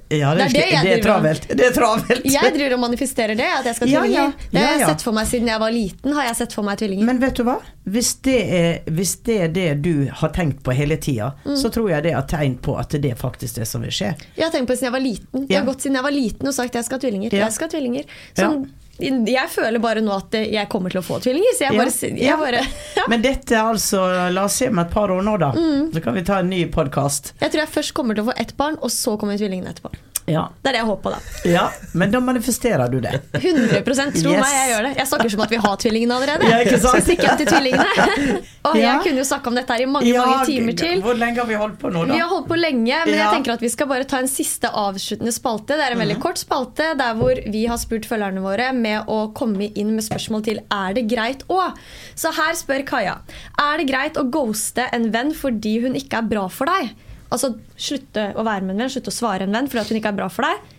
[0.10, 1.46] Ja, det, Det er det det er travelt.
[1.48, 2.26] Det er travelt.
[2.26, 4.34] Jeg driver og manifesterer det, at jeg skal ha Ja, tvillinger.
[4.34, 4.50] ja.
[4.52, 6.14] Det har jeg sett for meg siden jeg var liten.
[6.18, 7.06] har jeg sett for meg tvillinger.
[7.06, 7.56] Men vet du hva?
[7.90, 11.56] Hvis det er, hvis det, er det du har tenkt på hele tida, Mm.
[11.56, 14.12] så tror jeg det er tegn på at det er faktisk det som vil skje.
[14.36, 15.48] Jeg har tenkt på det siden jeg var liten.
[15.50, 17.32] Jeg har gått siden jeg var liten og sagt jeg skal ha tvillinger.
[17.32, 18.04] Jeg skal ha tvillinger.
[18.36, 18.68] Sånn,
[19.00, 22.28] Jeg føler bare nå at jeg kommer til å få tvillinger, så jeg bare, jeg
[22.28, 22.36] Ja.
[22.40, 22.64] bare
[23.12, 24.02] Men dette er altså
[24.34, 25.54] La oss se om et par år nå, da.
[25.56, 25.90] Mm.
[25.96, 27.34] Så kan vi ta en ny podkast.
[27.40, 29.94] Jeg tror jeg først kommer til å få ett barn, og så kommer tvillingene etterpå.
[30.30, 30.46] Ja.
[30.62, 31.20] Det er det jeg håper da.
[31.50, 31.66] ja.
[31.94, 33.16] Men da manifesterer du det.
[33.34, 34.42] 100 Tro Yes.
[34.44, 34.92] meg, jeg gjør det.
[35.00, 36.50] Jeg snakker som at vi har tvillingene allerede.
[36.50, 36.96] Ja, ikke sant?
[37.00, 38.40] Så stikker jeg til tvillingene.
[38.70, 38.82] Og Ja.
[38.94, 41.02] jeg kunne jo snakke om dette her i mange mange timer til.
[41.02, 42.14] Hvor lenge har vi holdt på nå, da?
[42.14, 43.32] Vi har holdt på lenge, men jeg Ja.
[43.34, 45.78] Tenker at vi skal bare ta en siste avsluttende spalte.
[45.80, 49.34] Det er en veldig kort spalte der hvor vi har spurt følgerne våre med å
[49.34, 51.72] komme inn med spørsmål til Er det greit å?
[52.16, 53.18] Så her spør Kaja.
[53.60, 56.92] Er det greit å ghoste en venn fordi hun ikke er bra for deg?
[57.30, 60.00] Altså slutte å være med en venn, slutte å svare en venn fordi at hun
[60.00, 60.72] ikke er bra for deg?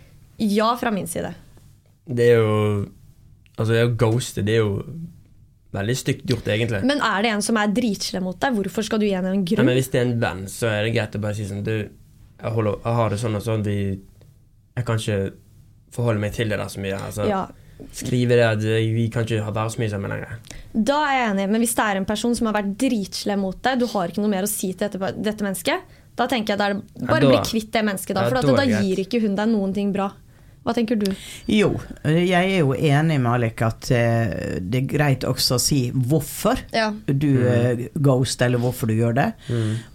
[0.51, 1.33] Ja, fra min side.
[2.05, 2.89] Det er jo
[3.59, 4.77] Altså, det å ghoste, det er jo
[5.75, 6.79] veldig stygt gjort, egentlig.
[6.87, 9.43] Men er det en som er dritslem mot deg, hvorfor skal du gi henne en
[9.43, 9.67] Nei, grunn?
[9.67, 11.73] men hvis det er en venn, så er det greit å bare si sånn Du,
[11.75, 13.75] jeg, holder, jeg har det sånn og sånn, vi
[14.79, 15.19] Jeg kan ikke
[15.93, 16.97] forholde meg til det der så mye.
[17.05, 17.43] Altså, Ja,
[17.97, 20.35] Skrive det at vi kan ikke ha være så mye sammen lenger.
[20.71, 23.57] Da er jeg enig, men hvis det er en person som har vært dritslem mot
[23.65, 26.59] deg, du har ikke noe mer å si til dette, dette mennesket, da tenker jeg
[26.59, 28.15] da er det bare Ja, da- bli kvitt det mennesket.
[28.15, 30.11] Da, for at da da gir ikke hun deg noen ting bra.
[30.61, 31.07] Hva tenker du?
[31.49, 31.71] Jo,
[32.05, 36.59] jeg er jo enig med Alek at eh, det er greit også å si hvorfor
[36.69, 36.91] Ja.
[37.07, 37.81] du mm.
[37.97, 39.25] ghost, eller hvorfor du gjør det.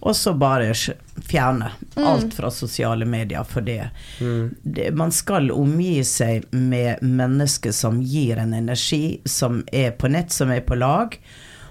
[0.03, 3.87] Og så bare fjerne alt fra sosiale medier for det.
[4.19, 4.91] det.
[4.93, 10.51] Man skal omgi seg med mennesker som gir en energi, som er på nett, som
[10.51, 11.15] er på lag.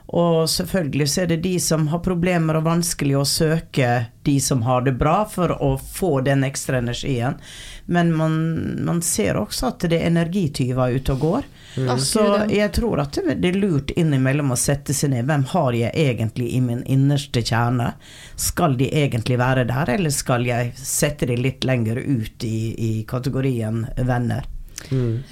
[0.06, 3.88] Og selvfølgelig så er det de som har problemer og vanskelig å søke
[4.26, 7.34] de som har det bra, for å få den ekstra energien.
[7.90, 8.36] Men man,
[8.86, 11.50] man ser også at det er energityver ute og går.
[11.76, 11.90] Mm.
[12.00, 15.26] Så jeg tror at det er lurt innimellom å sette seg ned.
[15.28, 17.92] Hvem har jeg egentlig i min innerste kjerne?
[18.38, 22.92] Skal de egentlig være der, eller skal jeg sette de litt lenger ut i, i
[23.10, 24.46] kategorien venner?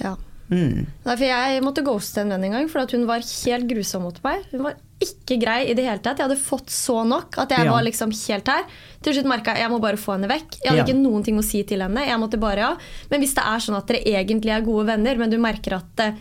[0.03, 0.17] Ja.
[0.51, 0.85] Mm.
[1.05, 4.03] Nei, for jeg måtte ghoste en venn en gang, for at hun var helt grusom
[4.05, 4.43] mot meg.
[4.51, 6.19] Hun var ikke grei i det hele tatt.
[6.21, 7.71] Jeg hadde fått så nok at jeg Ja.
[7.71, 8.63] var liksom helt her.
[9.01, 10.59] Til slutt merka jeg jeg må bare få henne vekk.
[10.63, 10.85] Jeg hadde Ja.
[10.85, 12.05] ikke noen ting å si til henne.
[12.05, 12.75] Jeg måtte bare, ja.
[13.09, 15.99] Men hvis det er sånn at dere egentlig er gode venner, men du merker at
[15.99, 16.13] eh,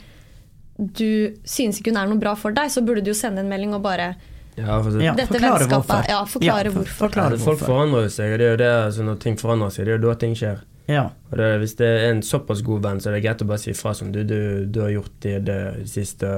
[0.78, 3.48] du synes ikke hun er noe bra for deg, så burde du jo sende en
[3.48, 4.16] melding og bare
[4.56, 6.08] Ja, for Ja, Dette forklare vennskapet, hvorfor.
[6.08, 7.08] ja, forklare for- hvorfor.
[7.10, 7.66] Forklare altså, folk hvorfor.
[7.66, 10.08] forandrer seg, og det er jo det, altså, når ting forandrer seg, det er jo
[10.08, 10.60] da ting skjer.
[10.90, 11.06] Ja.
[11.30, 13.62] Og det, hvis det er en såpass god venn, så er det greit å bare
[13.62, 16.28] si ifra som du, du, du har gjort det, det siste,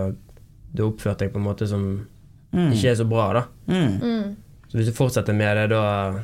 [0.72, 1.88] du har oppført deg på en måte som
[2.56, 2.70] Mm.
[2.72, 3.40] ikke er så bra, da.
[3.68, 3.96] Mm.
[4.00, 4.36] mm.
[4.70, 6.22] Så hvis du fortsetter med det, da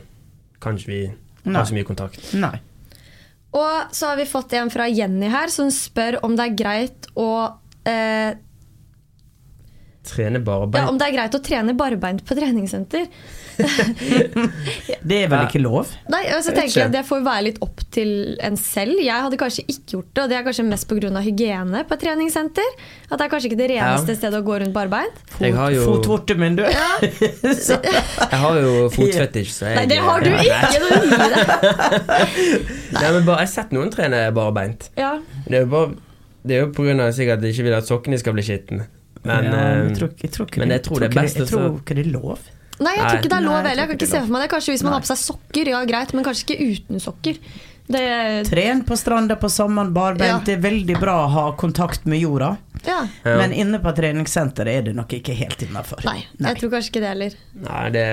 [0.63, 1.01] kan ikke vi
[1.45, 1.57] Nei.
[1.59, 2.23] ha så mye kontakt.
[2.39, 2.55] Nei.
[3.53, 7.09] Og så har vi fått en fra Jenny her, som spør om det er greit
[7.19, 7.27] å
[7.85, 8.39] eh,
[10.09, 10.81] Trene barbeint?
[10.81, 13.05] ja, om det er greit å trene barbeint på treningssenter.
[15.09, 15.91] Det er vel ikke lov?
[16.13, 18.13] Nei, og så Jeg tenker jeg Det får være litt opp til
[18.45, 19.01] en selv.
[19.03, 21.11] Jeg hadde kanskje ikke gjort det, og det er kanskje mest pga.
[21.25, 22.69] hygiene på et treningssenter.
[23.11, 24.19] At det er kanskje ikke det reneste Ja.
[24.21, 25.17] stedet å gå rundt barbeint.
[25.41, 26.63] Jeg har jo- Fotvorte min, du.
[28.33, 30.79] Jeg har jo fotfetisj, så jeg Nei, det har du ikke!
[32.93, 34.89] Nei, men bare, jeg har sett noen trene barbeint.
[34.99, 35.17] Ja.
[35.47, 35.93] Det er jo bare
[36.43, 38.43] Det er jo på grunn av sikkert at de ikke vil at sokkene skal bli
[38.47, 38.89] skitne.
[39.23, 41.37] Men, ja, eh, jeg tror, ikke- jeg tror ikke men jeg tror det er best
[41.39, 42.39] Jeg tror ikke det er lov.
[42.83, 43.83] Nei, jeg tror ikke det er lov heller.
[43.83, 44.51] Jeg kan ikke se for meg det.
[44.55, 44.97] Kanskje hvis man Nei.
[44.99, 47.39] har på seg sokker, ja greit, men kanskje ikke uten sokker.
[47.93, 48.03] Det,
[48.49, 50.31] Tren på stranda på sommeren, barbeint.
[50.31, 50.39] Ja.
[50.47, 52.57] Det er veldig bra å ha kontakt med jorda.
[52.87, 53.01] ja.
[53.25, 53.37] Ja.
[53.39, 56.01] Men inne på treningssenteret er det nok ikke helt innafor.
[56.07, 57.35] Nei, jeg tror kanskje ikke det heller.
[57.67, 58.07] Nei, det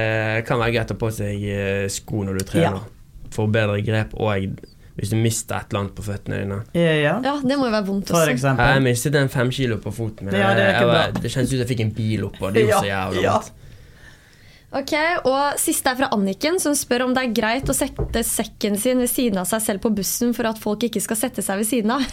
[0.50, 2.82] kan være greit å ha på seg eh, sko når du trener.
[2.82, 3.30] Ja.
[3.34, 4.60] For bedre grep, og
[5.00, 6.58] hvis du mister et eller annet på føttene dine.
[6.76, 8.56] Ja, Ja, Det må jo være vondt for også.
[8.60, 10.36] Jeg mistet en fem kilo på foten min.
[10.36, 11.22] Ja, det er ikke Jeg var- bra.
[11.22, 12.52] det kjennes ut som jeg fikk en bil oppå.
[12.54, 13.38] Det gjorde så jævlig ja.
[13.38, 13.52] vondt.
[14.70, 14.92] Ok,
[15.26, 19.00] og Siste er fra Anniken, som spør om det er greit å sette sekken sin
[19.02, 21.66] ved siden av seg selv på bussen for at folk ikke skal sette seg ved
[21.70, 22.04] siden av.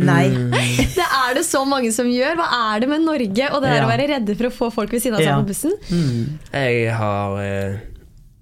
[0.00, 0.26] Nei.
[0.96, 2.36] Det er det så mange som gjør.
[2.38, 3.86] Hva er det med Norge og det der Ja.
[3.86, 5.38] å være redde for å få folk ved siden av seg Ja.
[5.40, 5.72] på bussen?
[5.90, 6.38] Mm.
[6.52, 7.80] Jeg har eh,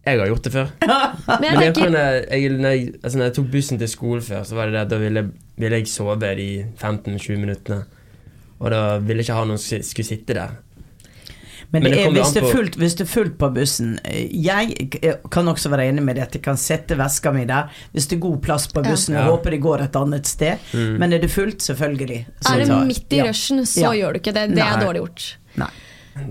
[0.09, 0.69] Jeg har gjort det før.
[0.83, 4.23] Men Men jeg jeg, kunne, jeg, når, jeg, altså når jeg tok bussen til skolen
[4.29, 5.25] før, så var det det da ville,
[5.57, 6.49] ville jeg sove de
[6.81, 7.81] 15-20 minuttene.
[8.59, 10.57] Og da ville jeg ikke ha noen som skulle sitte der.
[11.71, 13.99] Men, Men det det er, hvis, det er fullt, hvis det er fullt på bussen
[14.09, 14.89] eh, Jeg
[15.31, 18.17] kan også være enig med det at jeg kan sette veska mi der hvis det
[18.17, 18.89] er god plass på Ja.
[18.91, 19.15] bussen.
[19.19, 20.57] Jeg håper det går et annet sted.
[20.73, 20.95] Mm.
[21.03, 22.27] Men er det fullt, selvfølgelig.
[22.41, 23.27] så er det midt i ja.
[23.29, 23.93] rushen, så Ja.
[24.01, 24.47] gjør du ikke det.
[24.57, 25.27] Det er dårlig gjort.
[25.57, 25.71] Nei.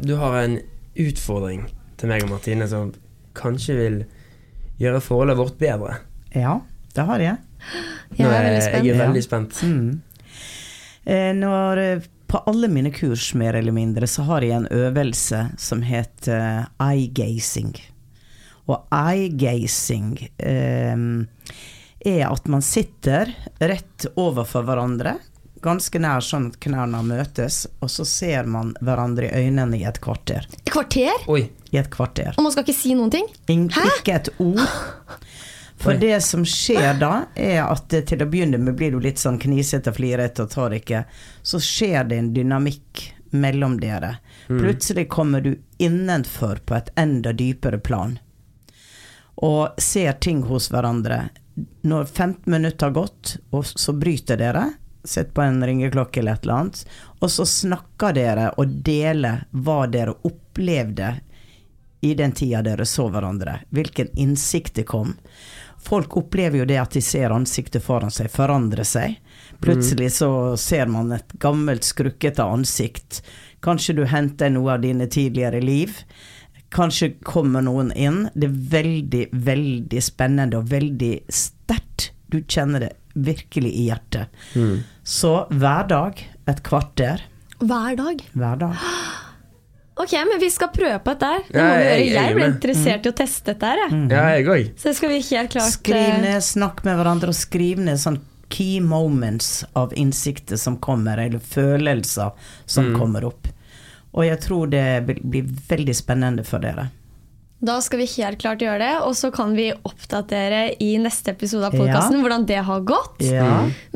[0.02, 0.60] Du har en
[0.98, 1.68] utfordring
[1.98, 2.94] til meg og Martine som
[3.38, 4.00] kanskje vil
[4.82, 6.00] gjøre forholdet vårt bedre.
[6.34, 6.60] Ja,
[6.96, 7.38] det har jeg.
[8.18, 8.86] Jeg er veldig spent.
[8.86, 9.64] Jeg er veldig spent.
[9.64, 10.02] Mm.
[11.06, 15.46] Eh, når, eh, på alle mine kurs, mer eller mindre, så har jeg en øvelse
[15.58, 17.72] som heter eye-gazing.
[18.68, 20.98] Og eye-gazing eh,
[22.12, 23.32] er at man sitter
[23.64, 25.16] rett overfor hverandre,
[25.64, 29.98] ganske nær sånn at knærne møtes, og så ser man hverandre i øynene i et
[30.04, 30.46] kvarter.
[30.66, 31.24] Et kvarter?
[31.32, 31.48] Oi.
[31.72, 32.36] I et kvarter.
[32.38, 33.26] Og man skal ikke si noen ting?
[33.52, 33.88] Ing- Hæ?
[34.00, 34.62] Ikke et ord.
[35.78, 35.98] For Oi.
[36.02, 39.92] det som skjer da, er at til å begynne med blir du litt sånn knisete
[39.94, 41.04] og flirete og tar ikke.
[41.46, 43.04] Så skjer det en dynamikk
[43.38, 44.18] mellom dere.
[44.48, 48.18] Plutselig kommer du innenfor på et enda dypere plan.
[49.36, 51.28] Og ser ting hos hverandre.
[51.86, 54.66] Når 15 minutter har gått, og så bryter dere,
[55.04, 56.82] sett på en ringeklokke eller et eller annet,
[57.20, 61.14] og så snakker dere og deler hva dere opplevde
[62.02, 63.60] i den tida dere så hverandre.
[63.70, 65.16] Hvilken innsikt det kom.
[65.88, 69.16] Folk opplever jo det at de ser ansiktet foran seg forandre seg.
[69.64, 70.30] Plutselig så
[70.60, 73.22] ser man et gammelt, skrukkete ansikt.
[73.64, 75.96] Kanskje du henter noe av dine tidligere liv.
[76.76, 78.26] Kanskje kommer noen inn.
[78.36, 82.12] Det er veldig, veldig spennende og veldig sterkt.
[82.28, 84.36] Du kjenner det virkelig i hjertet.
[84.60, 84.84] Mm.
[85.04, 86.20] Så hver dag
[86.52, 87.24] et kvarter.
[87.64, 88.28] Hver dag?
[88.36, 88.84] Hver dag.
[90.00, 91.40] Ok, men vi skal prøve på dette her.
[91.48, 92.14] Det Ja, må vi jeg- gjøre.
[92.14, 94.10] jeg Jeg ble interessert i å teste dette her, jeg.
[94.12, 94.72] Ja, jeg òg.
[94.78, 98.20] Så skal vi helt klart Skriv eh, ned, snakk med hverandre og skriv ned sånn
[98.50, 102.32] key moments av innsikter som kommer, eller følelser
[102.66, 103.00] som Mm.
[103.00, 103.48] kommer opp.
[104.14, 106.90] Og jeg tror det blir- blir veldig spennende for dere.
[107.60, 111.66] Da skal vi helt klart gjøre det, og så kan vi oppdatere i neste episode
[111.66, 112.22] av podkasten Ja.
[112.22, 113.24] hvordan det har gått.
[113.26, 113.48] Ja.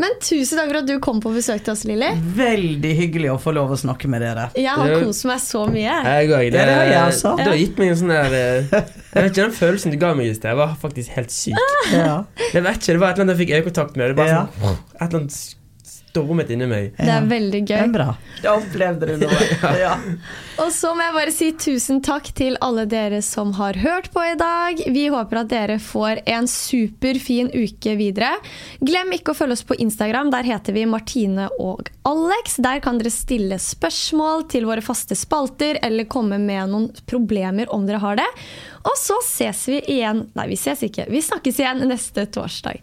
[0.01, 2.09] Men tusen takk for at du kom på besøk til oss, Lilly.
[2.39, 4.47] Veldig hyggelig å få lov å snakke med dere.
[4.57, 5.93] Jeg har kost meg så mye.
[5.93, 6.51] Jeg òg.
[6.51, 7.36] Det, Ja, det har jeg også.
[7.38, 8.64] det har gitt meg en sånn der eh,
[9.14, 11.53] Jeg vet ikke, Den følelsen du ga meg i sted, var faktisk helt syk.
[11.93, 12.24] Ja.
[12.53, 14.07] Jeg vet ikke, Det var et eller annet jeg fikk øyekontakt med.
[14.09, 14.47] Det var Ja.
[14.57, 15.55] sånn, Et eller annet
[16.12, 16.91] stormet inni meg.
[16.99, 17.86] Det er veldig gøy.
[17.93, 18.09] bra.
[18.43, 19.41] Da opplevde du noe.
[19.82, 19.95] Ja.
[20.62, 24.22] Og så må jeg bare si tusen takk til alle dere som har hørt på
[24.28, 24.82] i dag.
[24.93, 28.34] Vi håper at dere får en superfin uke videre.
[28.84, 30.30] Glem ikke å følge oss på Instagram.
[30.34, 32.59] Der heter vi Martine og Alex.
[32.62, 37.88] Der kan dere stille spørsmål til våre faste spalter eller komme med noen problemer om
[37.88, 38.30] dere har det.
[38.86, 41.07] Og så ses vi igjen Nei, vi ses ikke.
[41.12, 42.82] Vi snakkes igjen neste torsdag.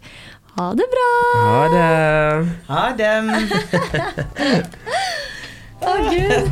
[0.59, 1.11] Ha det bra!
[1.41, 2.49] Ha det.
[2.67, 3.11] Ha det.
[5.79, 6.51] Å, Gud.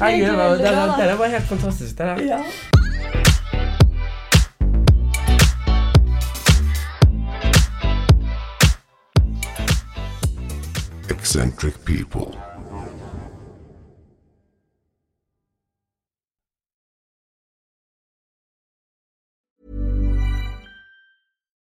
[0.00, 1.96] Herregud, det, var, det, var, det var helt fantastisk.
[1.98, 2.18] Det der.
[2.26, 2.42] Ja.
[11.10, 12.53] eccentric people.